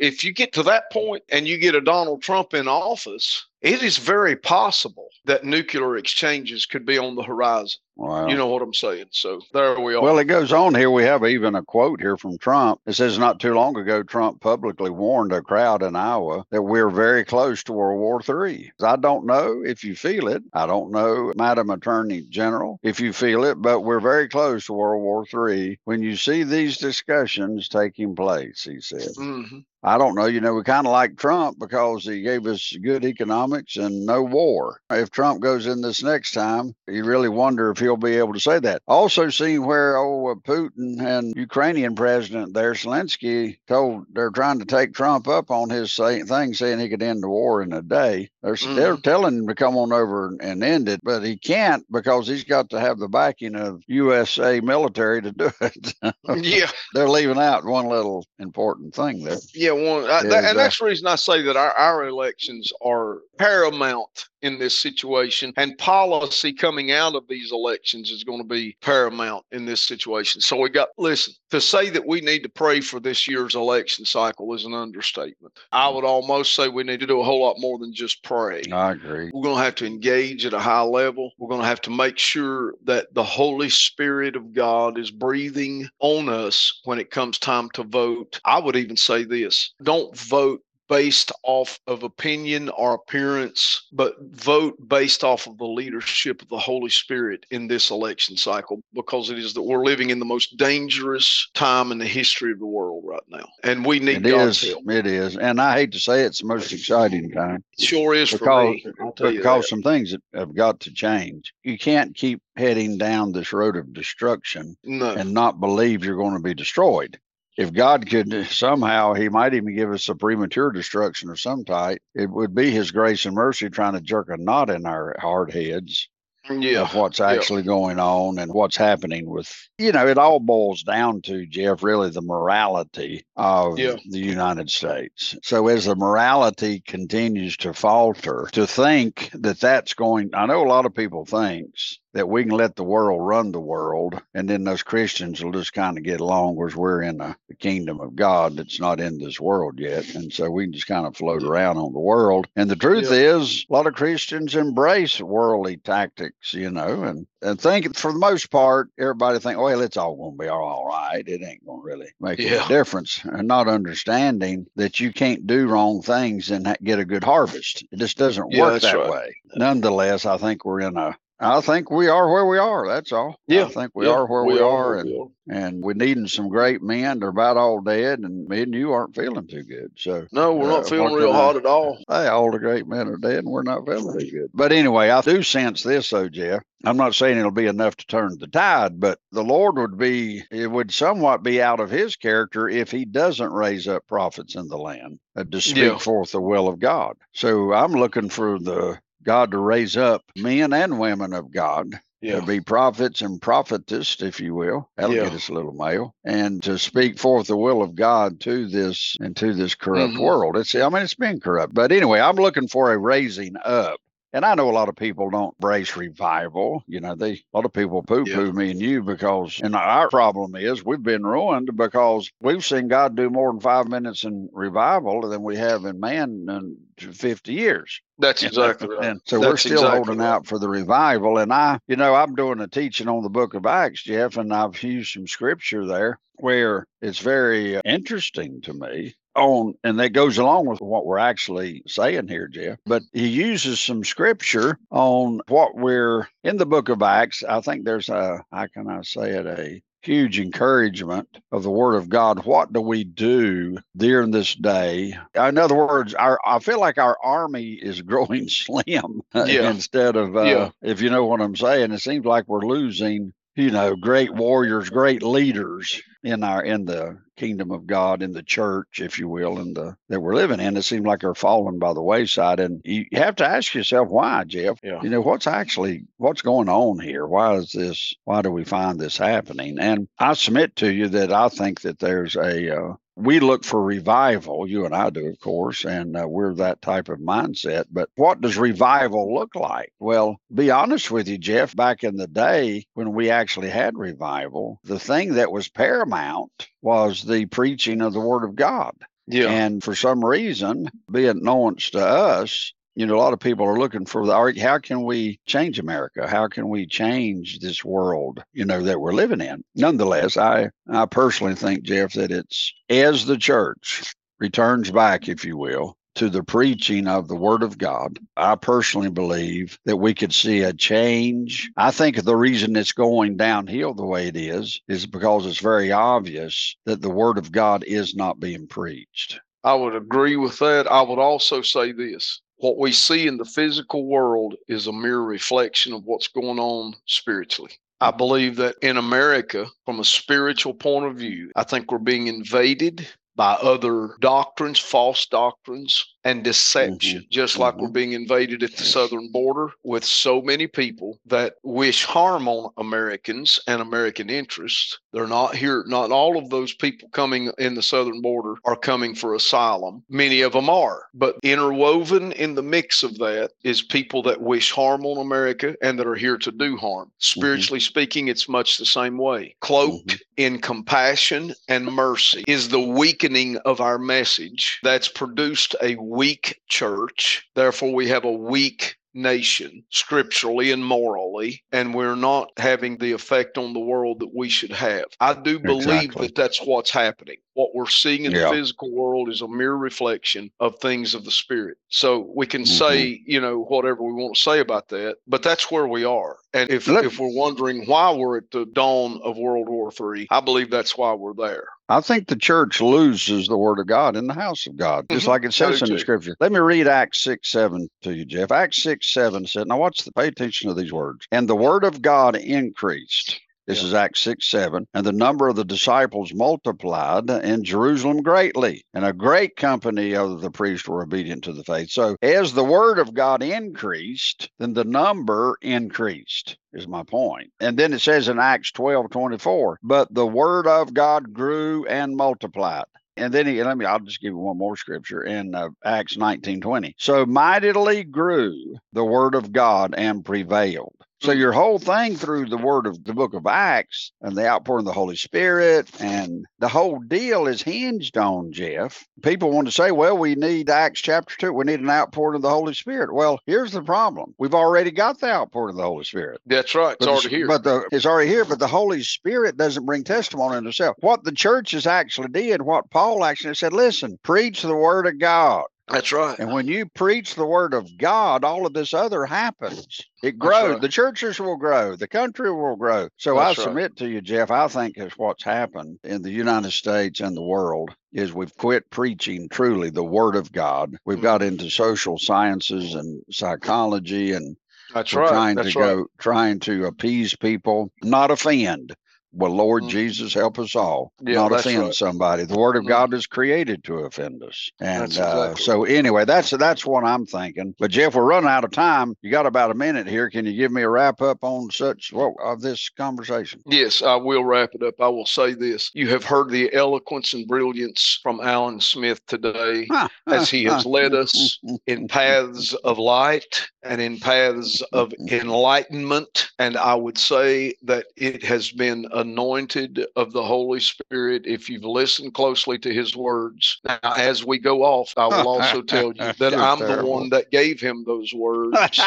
If 0.00 0.24
you 0.24 0.32
get 0.32 0.52
to 0.54 0.62
that 0.64 0.90
point 0.92 1.22
and 1.30 1.46
you 1.46 1.58
get 1.58 1.74
a 1.74 1.80
Donald 1.80 2.22
Trump 2.22 2.54
in 2.54 2.68
office, 2.68 3.46
it 3.60 3.82
is 3.82 3.98
very 3.98 4.36
possible 4.36 5.08
that 5.24 5.44
nuclear 5.44 5.96
exchanges 5.96 6.64
could 6.64 6.86
be 6.86 6.96
on 6.96 7.16
the 7.16 7.24
horizon. 7.24 7.80
Wow. 7.96 8.28
You 8.28 8.36
know 8.36 8.46
what 8.46 8.62
I'm 8.62 8.72
saying? 8.72 9.06
So 9.10 9.40
there 9.52 9.80
we 9.80 9.96
are. 9.96 10.00
Well, 10.00 10.18
it 10.18 10.26
goes 10.26 10.52
on 10.52 10.76
here. 10.76 10.88
We 10.88 11.02
have 11.02 11.24
even 11.24 11.56
a 11.56 11.64
quote 11.64 12.00
here 12.00 12.16
from 12.16 12.38
Trump. 12.38 12.80
It 12.86 12.92
says, 12.92 13.18
Not 13.18 13.40
too 13.40 13.54
long 13.54 13.76
ago, 13.76 14.04
Trump 14.04 14.40
publicly 14.40 14.90
warned 14.90 15.32
a 15.32 15.42
crowd 15.42 15.82
in 15.82 15.96
Iowa 15.96 16.44
that 16.50 16.62
we're 16.62 16.90
very 16.90 17.24
close 17.24 17.64
to 17.64 17.72
World 17.72 17.98
War 17.98 18.46
III. 18.46 18.70
I 18.80 18.94
don't 18.94 19.26
know 19.26 19.62
if 19.64 19.82
you 19.82 19.96
feel 19.96 20.28
it. 20.28 20.44
I 20.52 20.66
don't 20.66 20.92
know, 20.92 21.32
Madam 21.36 21.70
Attorney 21.70 22.22
General, 22.28 22.78
if 22.84 23.00
you 23.00 23.12
feel 23.12 23.42
it, 23.42 23.60
but 23.60 23.80
we're 23.80 23.98
very 23.98 24.28
close 24.28 24.66
to 24.66 24.74
World 24.74 25.02
War 25.02 25.50
III 25.50 25.80
when 25.84 26.00
you 26.00 26.14
see 26.14 26.44
these 26.44 26.78
discussions 26.78 27.68
taking 27.68 28.14
place, 28.14 28.62
he 28.62 28.80
said. 28.80 29.08
Mm-hmm. 29.16 29.58
I 29.82 29.96
don't 29.96 30.16
know. 30.16 30.26
You 30.26 30.40
know, 30.40 30.54
we 30.54 30.64
kind 30.64 30.86
of 30.86 30.92
like 30.92 31.16
Trump 31.16 31.58
because 31.58 32.04
he 32.04 32.22
gave 32.22 32.46
us 32.46 32.76
good 32.82 33.04
economics 33.04 33.76
and 33.76 34.04
no 34.04 34.22
war. 34.22 34.80
If 34.90 35.10
Trump 35.10 35.40
goes 35.40 35.66
in 35.66 35.82
this 35.82 36.02
next 36.02 36.32
time, 36.32 36.74
you 36.88 37.04
really 37.04 37.28
wonder 37.28 37.70
if 37.70 37.78
he'll 37.78 37.96
be 37.96 38.16
able 38.16 38.32
to 38.32 38.40
say 38.40 38.58
that. 38.58 38.82
Also, 38.88 39.30
seen 39.30 39.64
where 39.64 39.96
oh, 39.96 40.34
Putin 40.44 41.00
and 41.00 41.32
Ukrainian 41.36 41.94
president 41.94 42.54
there, 42.54 42.72
Zelensky, 42.72 43.58
told 43.68 44.06
they're 44.12 44.30
trying 44.30 44.58
to 44.58 44.64
take 44.64 44.94
Trump 44.94 45.28
up 45.28 45.50
on 45.50 45.70
his 45.70 45.92
say, 45.92 46.22
thing, 46.22 46.54
saying 46.54 46.80
he 46.80 46.88
could 46.88 47.02
end 47.02 47.22
the 47.22 47.28
war 47.28 47.62
in 47.62 47.72
a 47.72 47.82
day. 47.82 48.30
They're, 48.42 48.54
mm. 48.54 48.74
they're 48.74 48.96
telling 48.96 49.38
him 49.38 49.46
to 49.46 49.54
come 49.54 49.76
on 49.76 49.92
over 49.92 50.36
and 50.40 50.64
end 50.64 50.88
it, 50.88 51.00
but 51.04 51.22
he 51.22 51.36
can't 51.36 51.84
because 51.90 52.26
he's 52.26 52.44
got 52.44 52.70
to 52.70 52.80
have 52.80 52.98
the 52.98 53.08
backing 53.08 53.54
of 53.54 53.82
USA 53.86 54.60
military 54.60 55.22
to 55.22 55.30
do 55.30 55.50
it. 55.60 55.94
yeah. 56.36 56.70
They're 56.94 57.08
leaving 57.08 57.38
out 57.38 57.64
one 57.64 57.86
little 57.86 58.26
important 58.40 58.94
thing 58.94 59.22
there. 59.22 59.38
Yeah 59.54 59.67
yeah, 59.74 59.90
one, 59.90 60.04
I, 60.04 60.22
that, 60.22 60.44
and 60.44 60.58
that's 60.58 60.78
the 60.78 60.86
reason 60.86 61.06
I 61.06 61.16
say 61.16 61.42
that 61.42 61.56
our, 61.56 61.72
our 61.72 62.06
elections 62.06 62.72
are 62.82 63.18
paramount 63.38 64.28
in 64.42 64.58
this 64.58 64.78
situation, 64.78 65.52
and 65.56 65.76
policy 65.78 66.52
coming 66.52 66.92
out 66.92 67.14
of 67.14 67.24
these 67.28 67.52
elections 67.52 68.10
is 68.10 68.24
going 68.24 68.38
to 68.38 68.48
be 68.48 68.76
paramount 68.80 69.44
in 69.52 69.64
this 69.64 69.82
situation. 69.82 70.40
So 70.40 70.56
we 70.56 70.68
got 70.68 70.88
listen 70.98 71.34
to 71.50 71.60
say 71.60 71.90
that 71.90 72.06
we 72.06 72.20
need 72.20 72.42
to 72.42 72.48
pray 72.48 72.80
for 72.80 73.00
this 73.00 73.26
year's 73.26 73.54
election 73.54 74.04
cycle 74.04 74.54
is 74.54 74.64
an 74.64 74.74
understatement. 74.74 75.58
I 75.72 75.88
would 75.88 76.04
almost 76.04 76.54
say 76.54 76.68
we 76.68 76.84
need 76.84 77.00
to 77.00 77.06
do 77.06 77.20
a 77.20 77.24
whole 77.24 77.42
lot 77.42 77.56
more 77.58 77.78
than 77.78 77.92
just 77.92 78.22
pray. 78.22 78.62
I 78.72 78.92
agree. 78.92 79.30
We're 79.32 79.42
going 79.42 79.56
to 79.56 79.64
have 79.64 79.74
to 79.76 79.86
engage 79.86 80.46
at 80.46 80.52
a 80.52 80.60
high 80.60 80.82
level. 80.82 81.32
We're 81.38 81.48
going 81.48 81.62
to 81.62 81.66
have 81.66 81.80
to 81.82 81.90
make 81.90 82.18
sure 82.18 82.74
that 82.84 83.12
the 83.14 83.24
Holy 83.24 83.70
Spirit 83.70 84.36
of 84.36 84.52
God 84.52 84.98
is 84.98 85.10
breathing 85.10 85.88
on 86.00 86.28
us 86.28 86.80
when 86.84 86.98
it 86.98 87.10
comes 87.10 87.38
time 87.38 87.70
to 87.70 87.84
vote. 87.84 88.40
I 88.44 88.58
would 88.58 88.76
even 88.76 88.96
say 88.96 89.24
this 89.24 89.72
don't 89.82 90.16
vote 90.16 90.62
based 90.88 91.32
off 91.42 91.78
of 91.86 92.02
opinion 92.02 92.68
or 92.70 92.94
appearance, 92.94 93.86
but 93.92 94.16
vote 94.30 94.76
based 94.88 95.22
off 95.22 95.46
of 95.46 95.58
the 95.58 95.66
leadership 95.66 96.42
of 96.42 96.48
the 96.48 96.58
Holy 96.58 96.90
Spirit 96.90 97.46
in 97.50 97.68
this 97.68 97.90
election 97.90 98.36
cycle 98.36 98.82
because 98.94 99.30
it 99.30 99.38
is 99.38 99.54
that 99.54 99.62
we're 99.62 99.84
living 99.84 100.10
in 100.10 100.18
the 100.18 100.24
most 100.24 100.56
dangerous 100.56 101.48
time 101.54 101.92
in 101.92 101.98
the 101.98 102.06
history 102.06 102.52
of 102.52 102.58
the 102.58 102.66
world 102.66 103.04
right 103.06 103.22
now. 103.28 103.46
And 103.64 103.84
we 103.84 104.00
need 104.00 104.26
it 104.26 104.30
God's 104.30 104.62
is, 104.62 104.70
help. 104.70 104.90
It 104.90 105.06
is. 105.06 105.36
And 105.36 105.60
I 105.60 105.74
hate 105.74 105.92
to 105.92 106.00
say 106.00 106.22
it's 106.22 106.40
the 106.40 106.46
most 106.46 106.72
exciting 106.72 107.30
time. 107.30 107.62
It 107.78 107.84
sure 107.84 108.14
is 108.14 108.32
because, 108.32 108.76
for 108.82 109.30
me. 109.30 109.36
Because 109.36 109.68
some 109.68 109.82
things 109.82 110.14
have 110.34 110.54
got 110.54 110.80
to 110.80 110.92
change. 110.92 111.52
You 111.62 111.78
can't 111.78 112.14
keep 112.14 112.42
heading 112.56 112.98
down 112.98 113.32
this 113.32 113.52
road 113.52 113.76
of 113.76 113.92
destruction 113.92 114.76
no. 114.84 115.10
and 115.10 115.32
not 115.32 115.60
believe 115.60 116.04
you're 116.04 116.16
going 116.16 116.34
to 116.34 116.42
be 116.42 116.54
destroyed 116.54 117.18
if 117.58 117.72
God 117.72 118.08
could 118.08 118.32
uh, 118.32 118.44
somehow, 118.44 119.12
He 119.14 119.28
might 119.28 119.52
even 119.52 119.74
give 119.76 119.90
us 119.90 120.08
a 120.08 120.14
premature 120.14 120.70
destruction 120.70 121.28
of 121.28 121.40
some 121.40 121.64
type. 121.64 122.00
It 122.14 122.30
would 122.30 122.54
be 122.54 122.70
His 122.70 122.92
grace 122.92 123.26
and 123.26 123.34
mercy 123.34 123.68
trying 123.68 123.94
to 123.94 124.00
jerk 124.00 124.28
a 124.30 124.36
knot 124.38 124.70
in 124.70 124.86
our 124.86 125.16
hard 125.18 125.52
heads 125.52 126.08
mm, 126.48 126.62
yeah. 126.62 126.82
of 126.82 126.94
what's 126.94 127.18
yeah. 127.18 127.32
actually 127.32 127.62
going 127.62 127.98
on 127.98 128.38
and 128.38 128.52
what's 128.52 128.76
happening 128.76 129.28
with 129.28 129.52
you 129.78 129.92
know 129.92 130.06
it 130.06 130.18
all 130.18 130.40
boils 130.40 130.82
down 130.82 131.20
to 131.22 131.46
jeff 131.46 131.82
really 131.82 132.10
the 132.10 132.22
morality 132.22 133.24
of 133.36 133.78
Yeah. 133.78 133.96
the 134.08 134.18
united 134.18 134.70
states 134.70 135.36
so 135.42 135.68
as 135.68 135.84
the 135.84 135.94
morality 135.96 136.80
continues 136.80 137.56
to 137.58 137.72
falter 137.72 138.48
to 138.52 138.66
think 138.66 139.30
that 139.34 139.60
that's 139.60 139.94
going 139.94 140.30
i 140.34 140.46
know 140.46 140.64
a 140.64 140.68
lot 140.68 140.86
of 140.86 140.94
people 140.94 141.24
thinks 141.24 141.98
that 142.14 142.28
we 142.28 142.42
can 142.42 142.52
let 142.52 142.74
the 142.76 142.84
world 142.84 143.20
run 143.26 143.52
the 143.52 143.60
world 143.60 144.20
and 144.34 144.48
then 144.48 144.64
those 144.64 144.82
christians 144.82 145.42
will 145.42 145.52
just 145.52 145.72
kind 145.72 145.96
of 145.98 146.04
get 146.04 146.20
along 146.20 146.56
whereas 146.56 146.74
we're 146.76 147.02
in 147.02 147.18
the, 147.18 147.36
the 147.48 147.54
kingdom 147.54 148.00
of 148.00 148.16
god 148.16 148.56
that's 148.56 148.80
not 148.80 149.00
in 149.00 149.18
this 149.18 149.40
world 149.40 149.78
yet 149.78 150.14
and 150.14 150.32
so 150.32 150.50
we 150.50 150.64
can 150.64 150.72
just 150.72 150.86
kind 150.86 151.06
of 151.06 151.16
float 151.16 151.42
around 151.42 151.76
on 151.76 151.92
the 151.92 151.98
world. 151.98 152.46
And 152.56 152.70
the 152.70 152.76
truth 152.76 153.10
is 153.10 153.66
a 153.68 153.72
lot 153.72 153.86
of 153.86 153.94
christians 153.94 154.54
embrace 154.54 155.20
worldly 155.20 155.76
tactics 155.78 156.54
you 156.54 156.70
know 156.70 157.02
and 157.04 157.26
and 157.42 157.60
think 157.60 157.96
for 157.96 158.12
the 158.12 158.18
most 158.18 158.50
part 158.50 158.88
everybody 158.98 159.38
think 159.38 159.58
well 159.58 159.80
it's 159.80 159.96
all 159.96 160.16
going 160.16 160.36
to 160.36 160.42
be 160.44 160.48
all 160.48 160.86
right. 160.86 161.22
It 161.26 161.42
ain't 161.42 161.64
going 161.64 161.80
to 161.80 161.86
really 161.86 162.08
make 162.20 162.38
Yeah. 162.40 162.62
any 162.62 162.68
difference 162.68 163.20
and 163.24 163.46
not 163.46 163.68
understanding 163.68 164.66
that 164.76 164.98
you 165.00 165.12
can't 165.12 165.46
do 165.46 165.68
wrong 165.68 166.02
things 166.02 166.50
and 166.50 166.76
get 166.82 166.98
a 166.98 167.04
good 167.04 167.24
harvest. 167.24 167.84
It 167.92 167.98
just 167.98 168.18
doesn't 168.18 168.50
Yeah, 168.50 168.62
work 168.62 168.80
that 168.82 168.98
right. 168.98 169.10
way. 169.10 169.36
Nonetheless 169.56 170.26
i 170.26 170.36
think 170.36 170.64
we're 170.64 170.80
in 170.80 170.96
a 170.96 171.16
I 171.40 171.60
think 171.60 171.90
we 171.90 172.08
are 172.08 172.30
where 172.32 172.46
we 172.46 172.58
are. 172.58 172.86
That's 172.88 173.12
all. 173.12 173.36
Yeah, 173.46 173.66
I 173.66 173.68
think 173.70 173.92
we 173.94 174.06
Yeah, 174.06 174.12
are 174.14 174.26
where 174.26 174.44
we, 174.44 174.60
are, 174.60 174.94
where 174.94 175.00
and 175.00 175.08
we 175.08 175.18
are. 175.18 175.26
and 175.48 175.82
we're 175.82 175.94
needing 175.94 176.26
some 176.26 176.48
great 176.48 176.82
men. 176.82 177.20
They're 177.20 177.28
about 177.28 177.56
all 177.56 177.80
dead, 177.80 178.20
and 178.20 178.48
me 178.48 178.62
and 178.62 178.74
you 178.74 178.92
aren't 178.92 179.14
feeling 179.14 179.46
too 179.46 179.62
good. 179.62 179.92
So 179.96 180.26
No, 180.32 180.54
we're 180.54 180.68
Uh, 180.68 180.80
not 180.80 180.88
feeling 180.88 181.12
real 181.14 181.32
hot 181.32 181.56
at 181.56 181.66
all. 181.66 181.98
Hey, 182.08 182.26
all 182.26 182.50
the 182.50 182.58
great 182.58 182.86
men 182.88 183.08
are 183.08 183.16
dead 183.16 183.38
and 183.44 183.48
we're 183.48 183.62
not 183.62 183.86
feeling 183.86 184.18
too 184.18 184.30
good. 184.30 184.50
But 184.54 184.72
anyway, 184.72 185.10
I 185.10 185.20
do 185.20 185.42
sense 185.42 185.82
this 185.82 186.10
though, 186.10 186.28
Jeff. 186.28 186.62
I'm 186.84 186.96
not 186.96 187.14
saying 187.14 187.38
it'll 187.38 187.50
be 187.50 187.66
enough 187.66 187.96
to 187.96 188.06
turn 188.06 188.36
the 188.38 188.46
tide, 188.46 189.00
but 189.00 189.18
the 189.32 189.42
Lord 189.44 189.76
would 189.78 189.98
be, 189.98 190.44
it 190.50 190.68
would 190.70 190.92
somewhat 190.92 191.42
be 191.42 191.60
out 191.60 191.80
of 191.80 191.90
his 191.90 192.16
character 192.16 192.68
if 192.68 192.90
he 192.90 193.04
doesn't 193.04 193.52
raise 193.52 193.88
up 193.88 194.06
prophets 194.06 194.54
in 194.54 194.68
the 194.68 194.78
land 194.78 195.18
uh, 195.36 195.44
to 195.44 195.60
speak 195.60 195.76
Yeah. 195.76 195.98
forth 195.98 196.32
the 196.32 196.40
will 196.40 196.68
of 196.68 196.78
God. 196.78 197.16
So 197.32 197.72
I'm 197.72 197.92
looking 197.92 198.28
for 198.28 198.58
the 198.58 198.98
God 199.22 199.50
to 199.52 199.58
raise 199.58 199.96
up 199.96 200.22
men 200.36 200.72
and 200.72 200.98
women 200.98 201.32
of 201.32 201.50
God 201.50 201.92
Yeah. 202.20 202.40
to 202.40 202.46
be 202.46 202.60
prophets 202.60 203.22
and 203.22 203.40
prophetess, 203.40 204.20
if 204.22 204.40
you 204.40 204.54
will. 204.54 204.88
That'll 204.96 205.14
Yeah. 205.14 205.24
get 205.24 205.34
us 205.34 205.48
a 205.48 205.52
little 205.54 205.72
mail. 205.72 206.14
And 206.24 206.62
to 206.64 206.78
speak 206.78 207.18
forth 207.18 207.46
the 207.46 207.56
will 207.56 207.82
of 207.82 207.94
God 207.94 208.40
to 208.40 208.66
this 208.68 209.16
and 209.20 209.36
to 209.36 209.54
this 209.54 209.74
corrupt 209.74 210.14
Mhm. 210.14 210.20
world. 210.20 210.56
It's 210.56 210.74
I 210.74 210.88
mean, 210.88 211.02
it's 211.02 211.14
been 211.14 211.40
corrupt. 211.40 211.74
But 211.74 211.92
anyway, 211.92 212.20
I'm 212.20 212.36
looking 212.36 212.68
for 212.68 212.92
a 212.92 212.98
raising 212.98 213.54
up. 213.64 214.00
And 214.32 214.44
I 214.44 214.54
know 214.54 214.68
a 214.68 214.72
lot 214.72 214.88
of 214.88 214.96
people 214.96 215.30
don't 215.30 215.56
brace 215.58 215.96
revival. 215.96 216.82
You 216.86 217.00
know, 217.00 217.14
they 217.14 217.32
a 217.32 217.42
lot 217.54 217.64
of 217.64 217.72
people 217.72 218.02
poo 218.02 218.24
poo 218.24 218.52
me 218.52 218.70
and 218.70 218.80
you 218.80 219.02
because 219.02 219.60
and 219.62 219.74
our 219.74 220.08
problem 220.08 220.54
is 220.54 220.84
we've 220.84 221.02
been 221.02 221.24
ruined 221.24 221.74
because 221.76 222.30
we've 222.40 222.64
seen 222.64 222.88
God 222.88 223.16
do 223.16 223.30
more 223.30 223.50
than 223.50 223.60
five 223.60 223.88
minutes 223.88 224.24
in 224.24 224.48
revival 224.52 225.22
than 225.28 225.42
we 225.42 225.56
have 225.56 225.84
in 225.84 225.98
man 225.98 226.46
in 226.48 226.76
50 226.98 227.52
years. 227.52 228.00
That's 228.18 228.42
know, 228.42 228.48
exactly 228.48 228.88
right. 228.88 229.04
And 229.04 229.20
so 229.24 229.40
we're 229.40 229.56
still 229.56 229.74
exactly 229.74 229.96
holding 229.96 230.18
right. 230.18 230.28
out 230.28 230.46
for 230.46 230.58
the 230.58 230.68
revival. 230.68 231.38
And 231.38 231.52
I, 231.52 231.78
you 231.86 231.96
know, 231.96 232.14
I'm 232.14 232.34
doing 232.34 232.60
a 232.60 232.68
teaching 232.68 233.08
on 233.08 233.22
the 233.22 233.30
book 233.30 233.54
of 233.54 233.64
Acts, 233.66 234.02
Jeff, 234.02 234.36
and 234.36 234.52
I've 234.52 234.82
used 234.82 235.12
some 235.12 235.26
scripture 235.26 235.86
there 235.86 236.18
where 236.34 236.86
it's 237.00 237.18
very 237.18 237.76
uh, 237.76 237.82
interesting 237.84 238.60
to 238.62 238.72
me 238.72 239.14
on, 239.38 239.74
and 239.84 239.98
that 240.00 240.10
goes 240.12 240.38
along 240.38 240.66
with 240.66 240.80
what 240.80 241.06
we're 241.06 241.18
actually 241.18 241.82
saying 241.86 242.28
here, 242.28 242.48
Jeff. 242.48 242.78
But 242.86 243.02
he 243.12 243.28
uses 243.28 243.80
some 243.80 244.04
scripture 244.04 244.78
on 244.90 245.40
what 245.48 245.76
we're 245.76 246.28
in 246.44 246.56
the 246.56 246.66
book 246.66 246.88
of 246.88 247.02
Acts. 247.02 247.42
I 247.48 247.60
think 247.60 247.84
there's 247.84 248.08
a, 248.08 248.44
how 248.52 248.66
can 248.66 248.88
I 248.88 249.02
say 249.02 249.30
it, 249.30 249.46
a 249.46 249.82
huge 250.02 250.38
encouragement 250.38 251.28
of 251.52 251.62
the 251.64 251.70
word 251.70 251.96
of 251.96 252.08
God. 252.08 252.44
What 252.44 252.72
do 252.72 252.80
we 252.80 253.04
do 253.04 253.78
during 253.96 254.30
this 254.30 254.54
day? 254.54 255.14
In 255.34 255.58
other 255.58 255.74
words, 255.74 256.14
our 256.14 256.38
I 256.46 256.60
feel 256.60 256.80
like 256.80 256.98
our 256.98 257.18
army 257.22 257.72
is 257.72 258.00
growing 258.02 258.48
slim 258.48 259.22
Yeah. 259.34 259.70
instead 259.70 260.16
of 260.16 260.36
uh, 260.36 260.42
Yeah. 260.42 260.70
if 260.82 261.00
you 261.00 261.10
know 261.10 261.26
what 261.26 261.40
I'm 261.40 261.56
saying. 261.56 261.92
It 261.92 262.00
seems 262.00 262.24
like 262.24 262.46
we're 262.48 262.64
losing, 262.64 263.32
you 263.58 263.72
know, 263.72 263.96
great 263.96 264.32
warriors, 264.32 264.88
great 264.88 265.22
leaders 265.22 266.00
in 266.22 266.44
our 266.44 266.62
in 266.62 266.84
the 266.84 267.18
kingdom 267.36 267.72
of 267.72 267.86
God, 267.86 268.22
in 268.22 268.32
the 268.32 268.42
church, 268.42 269.00
if 269.00 269.18
you 269.18 269.28
will, 269.28 269.58
in 269.58 269.74
the 269.74 269.96
that 270.08 270.20
we're 270.20 270.34
living 270.34 270.60
in. 270.60 270.76
It 270.76 270.82
seems 270.82 271.04
like 271.04 271.20
they're 271.20 271.34
falling 271.34 271.80
by 271.80 271.92
the 271.92 272.02
wayside. 272.02 272.60
And 272.60 272.80
you 272.84 273.06
have 273.12 273.36
to 273.36 273.46
ask 273.46 273.74
yourself 273.74 274.08
why, 274.08 274.44
Jeff. 274.44 274.78
Yeah. 274.82 275.02
You 275.02 275.10
know, 275.10 275.20
what's 275.20 275.48
actually 275.48 276.06
what's 276.18 276.42
going 276.42 276.68
on 276.68 277.00
here? 277.00 277.26
Why 277.26 277.56
is 277.56 277.72
this 277.72 278.14
why 278.24 278.42
do 278.42 278.50
we 278.50 278.64
find 278.64 278.98
this 278.98 279.16
happening? 279.16 279.78
And 279.80 280.08
I 280.18 280.34
submit 280.34 280.76
to 280.76 280.92
you 280.92 281.08
that 281.08 281.32
I 281.32 281.48
think 281.48 281.80
that 281.80 281.98
there's 281.98 282.36
a 282.36 282.76
uh, 282.76 282.94
we 283.18 283.40
look 283.40 283.64
for 283.64 283.82
revival. 283.82 284.66
You 284.66 284.84
and 284.84 284.94
I 284.94 285.10
do, 285.10 285.26
of 285.26 285.40
course, 285.40 285.84
and 285.84 286.16
uh, 286.16 286.26
we're 286.28 286.54
that 286.54 286.80
type 286.80 287.08
of 287.08 287.18
mindset. 287.18 287.86
But 287.90 288.08
what 288.16 288.40
does 288.40 288.56
revival 288.56 289.34
look 289.34 289.54
like? 289.56 289.92
Well, 289.98 290.40
be 290.54 290.70
honest 290.70 291.10
with 291.10 291.28
you, 291.28 291.36
Jeff. 291.36 291.74
Back 291.74 292.04
in 292.04 292.16
the 292.16 292.28
day 292.28 292.86
when 292.94 293.12
we 293.12 293.30
actually 293.30 293.70
had 293.70 293.98
revival, 293.98 294.80
the 294.84 294.98
thing 294.98 295.34
that 295.34 295.50
was 295.50 295.68
paramount 295.68 296.68
was 296.80 297.22
the 297.22 297.46
preaching 297.46 298.00
of 298.00 298.12
the 298.12 298.20
Word 298.20 298.44
of 298.44 298.54
God. 298.54 298.94
Yeah. 299.26 299.50
And 299.50 299.82
for 299.82 299.94
some 299.94 300.24
reason, 300.24 300.88
be 301.10 301.26
it 301.26 301.36
known 301.36 301.76
to 301.76 302.00
us, 302.00 302.72
you 302.98 303.06
know, 303.06 303.14
a 303.14 303.16
lot 303.16 303.32
of 303.32 303.38
people 303.38 303.64
are 303.64 303.78
looking 303.78 304.04
for 304.04 304.26
the. 304.26 304.60
How 304.60 304.78
can 304.80 305.04
we 305.04 305.38
change 305.46 305.78
America? 305.78 306.26
How 306.26 306.48
can 306.48 306.68
we 306.68 306.84
change 306.84 307.60
this 307.60 307.84
world, 307.84 308.42
you 308.52 308.64
know, 308.64 308.82
that 308.82 309.00
we're 309.00 309.12
living 309.12 309.40
in? 309.40 309.62
Nonetheless, 309.76 310.36
I, 310.36 310.70
I 310.90 311.06
personally 311.06 311.54
think, 311.54 311.84
Jeff, 311.84 312.14
that 312.14 312.32
it's 312.32 312.74
as 312.90 313.24
the 313.24 313.38
church 313.38 314.12
returns 314.40 314.90
back, 314.90 315.28
if 315.28 315.44
you 315.44 315.56
will, 315.56 315.96
to 316.16 316.28
the 316.28 316.42
preaching 316.42 317.06
of 317.06 317.28
the 317.28 317.36
word 317.36 317.62
of 317.62 317.78
God, 317.78 318.18
I 318.36 318.56
personally 318.56 319.10
believe 319.10 319.78
that 319.84 319.98
we 319.98 320.12
could 320.12 320.34
see 320.34 320.62
a 320.62 320.72
change. 320.72 321.70
I 321.76 321.92
think 321.92 322.16
the 322.16 322.34
reason 322.34 322.74
it's 322.74 322.90
going 322.90 323.36
downhill 323.36 323.94
the 323.94 324.06
way 324.06 324.26
it 324.26 324.36
is 324.36 324.80
is 324.88 325.06
because 325.06 325.46
it's 325.46 325.60
very 325.60 325.92
obvious 325.92 326.74
that 326.84 327.00
the 327.00 327.10
word 327.10 327.38
of 327.38 327.52
God 327.52 327.84
is 327.84 328.16
not 328.16 328.40
being 328.40 328.66
preached. 328.66 329.38
I 329.62 329.74
would 329.74 329.94
agree 329.94 330.34
with 330.34 330.58
that. 330.58 330.90
I 330.90 331.02
would 331.02 331.20
also 331.20 331.62
say 331.62 331.92
this. 331.92 332.40
What 332.58 332.76
we 332.76 332.92
see 332.92 333.26
in 333.26 333.36
the 333.36 333.44
physical 333.44 334.04
world 334.06 334.56
is 334.66 334.86
a 334.86 334.92
mere 334.92 335.20
reflection 335.20 335.92
of 335.92 336.04
what's 336.04 336.26
going 336.28 336.58
on 336.58 336.94
spiritually. 337.06 337.72
I 338.00 338.10
believe 338.10 338.56
that 338.56 338.76
in 338.82 338.96
America, 338.96 339.66
from 339.84 340.00
a 340.00 340.04
spiritual 340.04 340.74
point 340.74 341.06
of 341.06 341.16
view, 341.16 341.52
I 341.56 341.64
think 341.64 341.90
we're 341.90 341.98
being 341.98 342.26
invaded 342.26 343.08
by 343.36 343.52
other 343.54 344.16
doctrines, 344.20 344.80
false 344.80 345.26
doctrines, 345.26 346.04
and 346.28 346.44
deception, 346.44 347.20
mm-hmm. 347.20 347.30
just 347.30 347.58
like 347.58 347.76
we're 347.76 347.84
mm-hmm. 347.84 347.92
being 347.94 348.12
invaded 348.12 348.62
at 348.62 348.76
the 348.76 348.84
southern 348.84 349.32
border 349.32 349.70
with 349.82 350.04
so 350.04 350.42
many 350.42 350.66
people 350.66 351.18
that 351.24 351.54
wish 351.62 352.04
harm 352.04 352.46
on 352.46 352.70
Americans 352.76 353.58
and 353.66 353.80
American 353.80 354.28
interests. 354.28 354.98
They're 355.12 355.26
not 355.26 355.56
here. 355.56 355.84
Not 355.86 356.12
all 356.12 356.36
of 356.36 356.50
those 356.50 356.74
people 356.74 357.08
coming 357.12 357.50
in 357.56 357.74
the 357.74 357.82
southern 357.82 358.20
border 358.20 358.56
are 358.66 358.76
coming 358.76 359.14
for 359.14 359.34
asylum. 359.34 360.04
Many 360.10 360.42
of 360.42 360.52
them 360.52 360.68
are. 360.68 361.04
But 361.14 361.36
interwoven 361.42 362.32
in 362.32 362.54
the 362.54 362.62
mix 362.62 363.02
of 363.02 363.16
that 363.18 363.52
is 363.64 363.80
people 363.80 364.22
that 364.24 364.42
wish 364.42 364.70
harm 364.70 365.06
on 365.06 365.24
America 365.24 365.76
and 365.80 365.98
that 365.98 366.06
are 366.06 366.14
here 366.14 366.36
to 366.36 366.52
do 366.52 366.76
harm. 366.76 367.06
Mm-hmm. 367.06 367.38
Spiritually 367.38 367.80
speaking, 367.80 368.28
it's 368.28 368.50
much 368.50 368.76
the 368.76 368.84
same 368.84 369.16
way. 369.16 369.56
Cloaked 369.60 370.22
in 370.36 370.60
compassion 370.60 371.54
and 371.68 371.86
mercy 371.86 372.44
is 372.46 372.68
the 372.68 372.80
weakening 372.80 373.56
of 373.64 373.80
our 373.80 373.98
message 373.98 374.78
that's 374.82 375.08
produced 375.08 375.74
a 375.82 375.96
weak 376.18 376.60
church. 376.68 377.48
Therefore, 377.54 377.92
we 377.94 378.08
have 378.08 378.24
a 378.24 378.32
weak 378.32 378.96
nation 379.14 379.84
scripturally 379.90 380.70
and 380.70 380.84
morally, 380.84 381.62
and 381.72 381.94
we're 381.94 382.14
not 382.14 382.50
having 382.56 382.98
the 382.98 383.12
effect 383.12 383.56
on 383.58 383.72
the 383.72 383.80
world 383.80 384.20
that 384.20 384.34
we 384.34 384.48
should 384.48 384.70
have. 384.72 385.06
I 385.20 385.34
do 385.34 385.58
believe 385.58 385.86
Exactly. 385.88 386.26
that 386.26 386.34
that's 386.34 386.58
what's 386.62 386.90
happening. 386.90 387.38
What 387.54 387.74
we're 387.74 387.88
seeing 387.88 388.24
in 388.26 388.32
Yeah. 388.32 388.44
the 388.50 388.56
physical 388.56 388.90
world 388.92 389.28
is 389.28 389.40
a 389.40 389.48
mere 389.48 389.74
reflection 389.74 390.50
of 390.60 390.78
things 390.80 391.14
of 391.14 391.24
the 391.24 391.30
spirit. 391.30 391.78
So 391.88 392.30
we 392.34 392.46
can 392.46 392.62
Mhm. 392.62 392.78
say, 392.82 393.20
you 393.26 393.40
know, 393.40 393.60
whatever 393.64 394.02
we 394.02 394.12
want 394.12 394.36
to 394.36 394.40
say 394.42 394.60
about 394.60 394.88
that, 394.88 395.16
but 395.26 395.42
that's 395.42 395.70
where 395.70 395.88
we 395.88 396.04
are. 396.04 396.36
And 396.52 396.70
if 396.70 396.86
Look- 396.86 397.04
if 397.04 397.18
we're 397.18 397.34
wondering 397.34 397.86
why 397.86 398.12
we're 398.12 398.38
at 398.38 398.50
the 398.50 398.66
dawn 398.66 399.20
of 399.24 399.36
World 399.38 399.68
War 399.68 399.90
III, 400.00 400.26
I 400.30 400.40
believe 400.40 400.70
that's 400.70 400.96
why 400.96 401.12
we're 401.14 401.34
there. 401.34 401.68
I 401.90 402.00
think 402.02 402.28
the 402.28 402.36
church 402.36 402.80
loses 402.82 403.48
the 403.48 403.56
word 403.56 403.78
of 403.78 403.86
God 403.86 404.14
in 404.16 404.26
the 404.26 404.34
house 404.34 404.66
of 404.66 404.76
God, 404.76 405.06
just 405.10 405.24
Mhm. 405.24 405.28
like 405.28 405.44
it 405.44 405.54
says 405.54 405.80
in 405.82 405.90
the 405.90 405.98
scripture. 405.98 406.36
Let 406.38 406.52
me 406.52 406.58
read 406.58 406.86
Acts 406.86 407.22
6 407.22 407.50
7 407.50 407.88
to 408.02 408.12
you, 408.14 408.26
Jeff. 408.26 408.52
Acts 408.52 408.82
6 408.82 409.12
7 409.12 409.46
said, 409.46 409.66
Now 409.68 409.78
watch 409.78 410.04
the 410.04 410.12
pay 410.12 410.28
attention 410.28 410.68
to 410.68 410.74
these 410.74 410.92
words. 410.92 411.26
And 411.32 411.48
the 411.48 411.56
word 411.56 411.84
of 411.84 412.02
God 412.02 412.36
increased 412.36 413.40
This 413.68 413.82
Yeah. 413.82 413.88
is 413.88 413.94
Acts 413.94 414.22
6 414.22 414.50
7. 414.50 414.86
And 414.94 415.06
the 415.06 415.12
number 415.12 415.48
of 415.48 415.56
the 415.56 415.64
disciples 415.64 416.34
multiplied 416.34 417.30
in 417.30 417.64
Jerusalem 417.64 418.22
greatly, 418.22 418.84
and 418.94 419.04
a 419.06 419.14
great 419.14 419.56
company 419.56 420.16
of 420.16 420.42
the 420.42 420.52
priests 420.52 420.88
were 420.88 421.02
obedient 421.04 421.44
to 421.44 421.54
the 421.54 421.64
faith. 421.64 421.90
So, 421.90 422.16
as 422.22 422.54
the 422.54 422.64
word 422.64 422.98
of 423.00 423.14
God 423.14 423.42
increased, 423.44 424.50
then 424.60 424.74
the 424.74 424.84
number 424.84 425.56
increased, 425.62 426.58
is 426.74 426.88
my 426.88 427.04
point. 427.04 427.52
And 427.60 427.78
then 427.78 427.94
it 427.94 428.00
says 428.00 428.28
in 428.28 428.40
Acts 428.40 428.72
12 428.72 429.10
24, 429.10 429.80
but 429.84 430.14
the 430.14 430.26
word 430.28 430.66
of 430.68 430.94
God 430.94 431.34
grew 431.34 431.86
and 431.86 432.16
multiplied. 432.16 432.86
And 433.18 433.34
then 433.34 433.46
he, 433.46 433.62
let 433.64 433.78
me, 433.78 433.86
I'll 433.86 434.00
just 434.00 434.22
give 434.22 434.30
you 434.32 434.38
one 434.38 434.58
more 434.58 434.76
scripture 434.78 435.24
in 435.24 435.54
uh, 435.54 435.70
Acts 435.84 436.16
19 436.18 436.60
20. 436.62 436.94
So 436.98 437.26
mightily 437.26 438.04
grew 438.04 438.76
the 438.94 439.04
word 439.04 439.36
of 439.36 439.52
God 439.52 439.94
and 439.98 440.24
prevailed. 440.24 440.94
So 441.20 441.32
your 441.32 441.50
whole 441.52 441.80
thing 441.80 442.14
through 442.14 442.46
the 442.46 442.56
word 442.56 442.86
of 442.86 443.02
the 443.02 443.12
book 443.12 443.34
of 443.34 443.44
Acts 443.46 444.12
and 444.22 444.36
the 444.36 444.46
outpouring 444.46 444.82
of 444.82 444.86
the 444.86 444.92
Holy 444.92 445.16
Spirit 445.16 445.90
and 446.00 446.46
the 446.60 446.68
whole 446.68 447.00
deal 447.00 447.48
is 447.48 447.60
hinged 447.60 448.16
on 448.16 448.52
Jeff. 448.52 449.04
People 449.22 449.50
want 449.50 449.66
to 449.66 449.72
say, 449.72 449.90
well, 449.90 450.16
we 450.16 450.36
need 450.36 450.70
Acts 450.70 451.00
chapter 451.00 451.34
two. 451.36 451.52
We 451.52 451.64
need 451.64 451.80
an 451.80 451.90
outpouring 451.90 452.36
of 452.36 452.42
the 452.42 452.50
Holy 452.50 452.72
Spirit. 452.72 453.12
Well, 453.12 453.40
here's 453.46 453.72
the 453.72 453.82
problem. 453.82 454.34
We've 454.38 454.54
already 454.54 454.92
got 454.92 455.18
the 455.18 455.28
outpouring 455.32 455.70
of 455.70 455.76
the 455.76 455.82
Holy 455.82 456.04
Spirit. 456.04 456.40
That's 456.46 456.74
right. 456.76 456.96
It's 457.00 457.00
But 457.00 457.06
the- 457.06 457.12
already 457.12 457.28
here. 457.30 457.46
But 457.48 457.64
the 457.64 457.88
it's 457.90 458.06
already 458.06 458.30
here. 458.30 458.44
But 458.44 458.60
the 458.60 458.68
Holy 458.68 459.02
Spirit 459.02 459.56
doesn't 459.56 459.86
bring 459.86 460.04
testimony 460.04 460.58
in 460.58 460.66
itself. 460.68 460.96
What 461.00 461.24
the 461.24 461.32
churches 461.32 461.86
actually 461.86 462.28
did, 462.28 462.62
what 462.62 462.90
Paul 462.90 463.24
actually 463.24 463.54
said, 463.54 463.72
listen, 463.72 464.18
preach 464.22 464.62
the 464.62 464.74
word 464.74 465.06
of 465.08 465.18
God. 465.18 465.64
That's 465.90 466.12
right. 466.12 466.38
And 466.38 466.52
when 466.52 466.66
you 466.68 466.86
preach 466.86 467.34
the 467.34 467.46
word 467.46 467.74
of 467.74 467.96
God, 467.98 468.44
all 468.44 468.66
of 468.66 468.74
this 468.74 468.92
other 468.94 469.24
happens. 469.24 470.00
It 470.22 470.38
grows. 470.38 470.72
right. 470.72 470.80
The 470.80 470.88
churches 470.88 471.40
will 471.40 471.56
grow. 471.56 471.96
The 471.96 472.08
country 472.08 472.52
will 472.52 472.76
grow. 472.76 473.08
So 473.16 473.36
That's 473.36 473.58
I 473.58 473.62
right. 473.62 473.64
submit 473.64 473.96
to 473.96 474.08
you, 474.08 474.20
Jeff, 474.20 474.50
I 474.50 474.68
think 474.68 474.98
is 474.98 475.12
what's 475.16 475.44
happened 475.44 475.98
in 476.04 476.22
the 476.22 476.30
United 476.30 476.72
States 476.72 477.20
and 477.20 477.36
the 477.36 477.42
world 477.42 477.90
is 478.12 478.32
we've 478.32 478.56
quit 478.56 478.90
preaching 478.90 479.48
truly 479.48 479.90
the 479.90 480.04
word 480.04 480.36
of 480.36 480.52
God. 480.52 480.96
We've 481.04 481.20
got 481.20 481.40
Mm-hmm. 481.40 481.48
into 481.60 481.70
social 481.70 482.18
sciences 482.18 482.94
and 482.94 483.22
psychology 483.30 484.32
and 484.32 484.56
That's 484.94 485.12
right. 485.14 485.28
trying 485.28 485.56
That's 485.56 485.72
to 485.72 485.78
right. 485.80 485.96
go 485.96 486.06
trying 486.18 486.60
to 486.60 486.86
appease 486.86 487.34
people, 487.36 487.90
not 488.02 488.30
offend. 488.30 488.94
Well, 489.32 489.50
Lord 489.52 489.84
Mhm. 489.84 489.90
Jesus, 489.90 490.32
help 490.32 490.58
us 490.58 490.74
all. 490.74 491.12
Yeah, 491.22 491.34
not 491.34 491.52
offend 491.52 491.82
right. 491.82 491.94
somebody. 491.94 492.44
The 492.44 492.56
Word 492.58 492.76
of 492.76 492.84
Mhm. 492.84 492.88
God 492.88 493.14
is 493.14 493.26
created 493.26 493.84
to 493.84 493.98
offend 494.00 494.42
us, 494.42 494.70
and 494.80 495.02
That's 495.02 495.18
uh, 495.18 495.54
so 495.56 495.84
anyway, 495.84 496.24
that's 496.24 496.50
that's 496.50 496.86
what 496.86 497.04
I'm 497.04 497.26
thinking. 497.26 497.74
But 497.78 497.90
Jeff, 497.90 498.14
we're 498.14 498.24
running 498.24 498.48
out 498.48 498.64
of 498.64 498.70
time. 498.70 499.14
You 499.20 499.30
got 499.30 499.44
about 499.46 499.70
a 499.70 499.74
minute 499.74 500.06
here. 500.06 500.30
Can 500.30 500.46
you 500.46 500.54
give 500.54 500.72
me 500.72 500.82
a 500.82 500.88
wrap 500.88 501.20
up 501.20 501.44
on 501.44 501.70
such 501.70 502.10
what 502.12 502.34
of 502.42 502.62
this 502.62 502.88
conversation? 502.88 503.60
Yes, 503.66 504.00
I 504.02 504.16
will 504.16 504.44
wrap 504.44 504.70
it 504.74 504.82
up. 504.82 504.94
I 505.00 505.08
will 505.08 505.26
say 505.26 505.52
this. 505.52 505.90
You 505.92 506.08
have 506.08 506.24
heard 506.24 506.48
the 506.50 506.72
eloquence 506.72 507.34
and 507.34 507.46
brilliance 507.46 508.18
from 508.22 508.40
Alan 508.40 508.80
Smith 508.80 509.24
today 509.26 509.88
as 510.26 510.48
he 510.50 510.64
has 510.64 510.86
led 510.86 511.14
us 511.14 511.58
in 511.86 512.08
paths 512.08 512.72
of 512.84 512.98
light 512.98 513.68
and 513.82 514.00
in 514.00 514.18
paths 514.18 514.80
of 514.92 515.12
enlightenment. 515.30 516.50
And 516.58 516.76
I 516.76 516.94
would 516.94 517.18
say 517.18 517.74
that 517.82 518.06
it 518.16 518.42
has 518.44 518.70
been 518.70 519.06
anointed 519.18 520.06
of 520.16 520.32
the 520.32 520.42
Holy 520.42 520.80
Spirit 520.80 521.42
if 521.46 521.68
you've 521.68 521.84
listened 521.84 522.34
closely 522.34 522.78
to 522.78 522.92
his 522.92 523.16
words. 523.16 523.80
Now, 523.84 523.98
as 524.16 524.44
we 524.44 524.58
go 524.58 524.82
off, 524.82 525.12
I 525.16 525.26
will 525.26 525.48
also 525.48 525.82
tell 525.88 526.12
you 526.12 526.32
that 526.38 526.54
I'm 526.54 526.78
the 526.78 527.04
one 527.04 527.28
that 527.30 527.50
gave 527.50 527.80
him 527.80 528.04
those 528.06 528.32
words. 528.32 529.04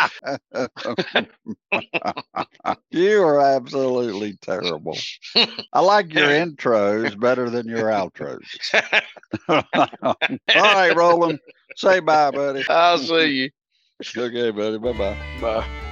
you 2.91 3.24
are 3.24 3.39
absolutely 3.39 4.34
terrible. 4.41 4.97
I 5.74 5.80
like 5.80 6.13
your 6.13 6.28
intros 6.28 7.17
better 7.19 7.50
than 7.50 7.67
your 7.67 7.88
outros. 7.88 8.45
All 9.47 10.15
right, 10.56 10.95
Rowland. 10.95 11.39
Say 11.76 12.02
bye, 12.02 12.32
buddy. 12.32 12.65
I'll 12.69 12.97
see 12.97 13.28
you. 13.28 13.50
Okay, 14.17 14.52
buddy. 14.52 14.78
Bye 14.78 14.91
bye 14.91 15.15
bye. 15.39 15.88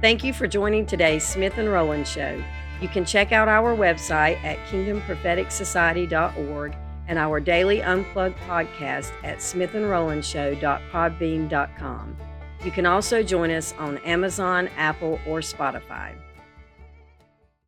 Thank 0.00 0.22
you 0.22 0.32
for 0.32 0.46
joining 0.46 0.86
today's 0.86 1.26
Smith 1.26 1.58
and 1.58 1.68
Rowland 1.68 2.06
Show. 2.06 2.40
You 2.80 2.86
can 2.88 3.04
check 3.04 3.32
out 3.32 3.48
our 3.48 3.76
website 3.76 4.40
at 4.44 4.56
kingdompropheticsociety.org 4.68 6.76
and 7.08 7.18
our 7.18 7.40
daily 7.40 7.82
unplugged 7.82 8.38
podcast 8.46 9.10
at 9.24 9.38
smithandrolandshow.podbean.com. 9.38 12.16
You 12.64 12.70
can 12.70 12.86
also 12.86 13.24
join 13.24 13.50
us 13.50 13.74
on 13.78 13.98
Amazon, 13.98 14.70
Apple, 14.76 15.20
or 15.26 15.40
Spotify. 15.40 16.14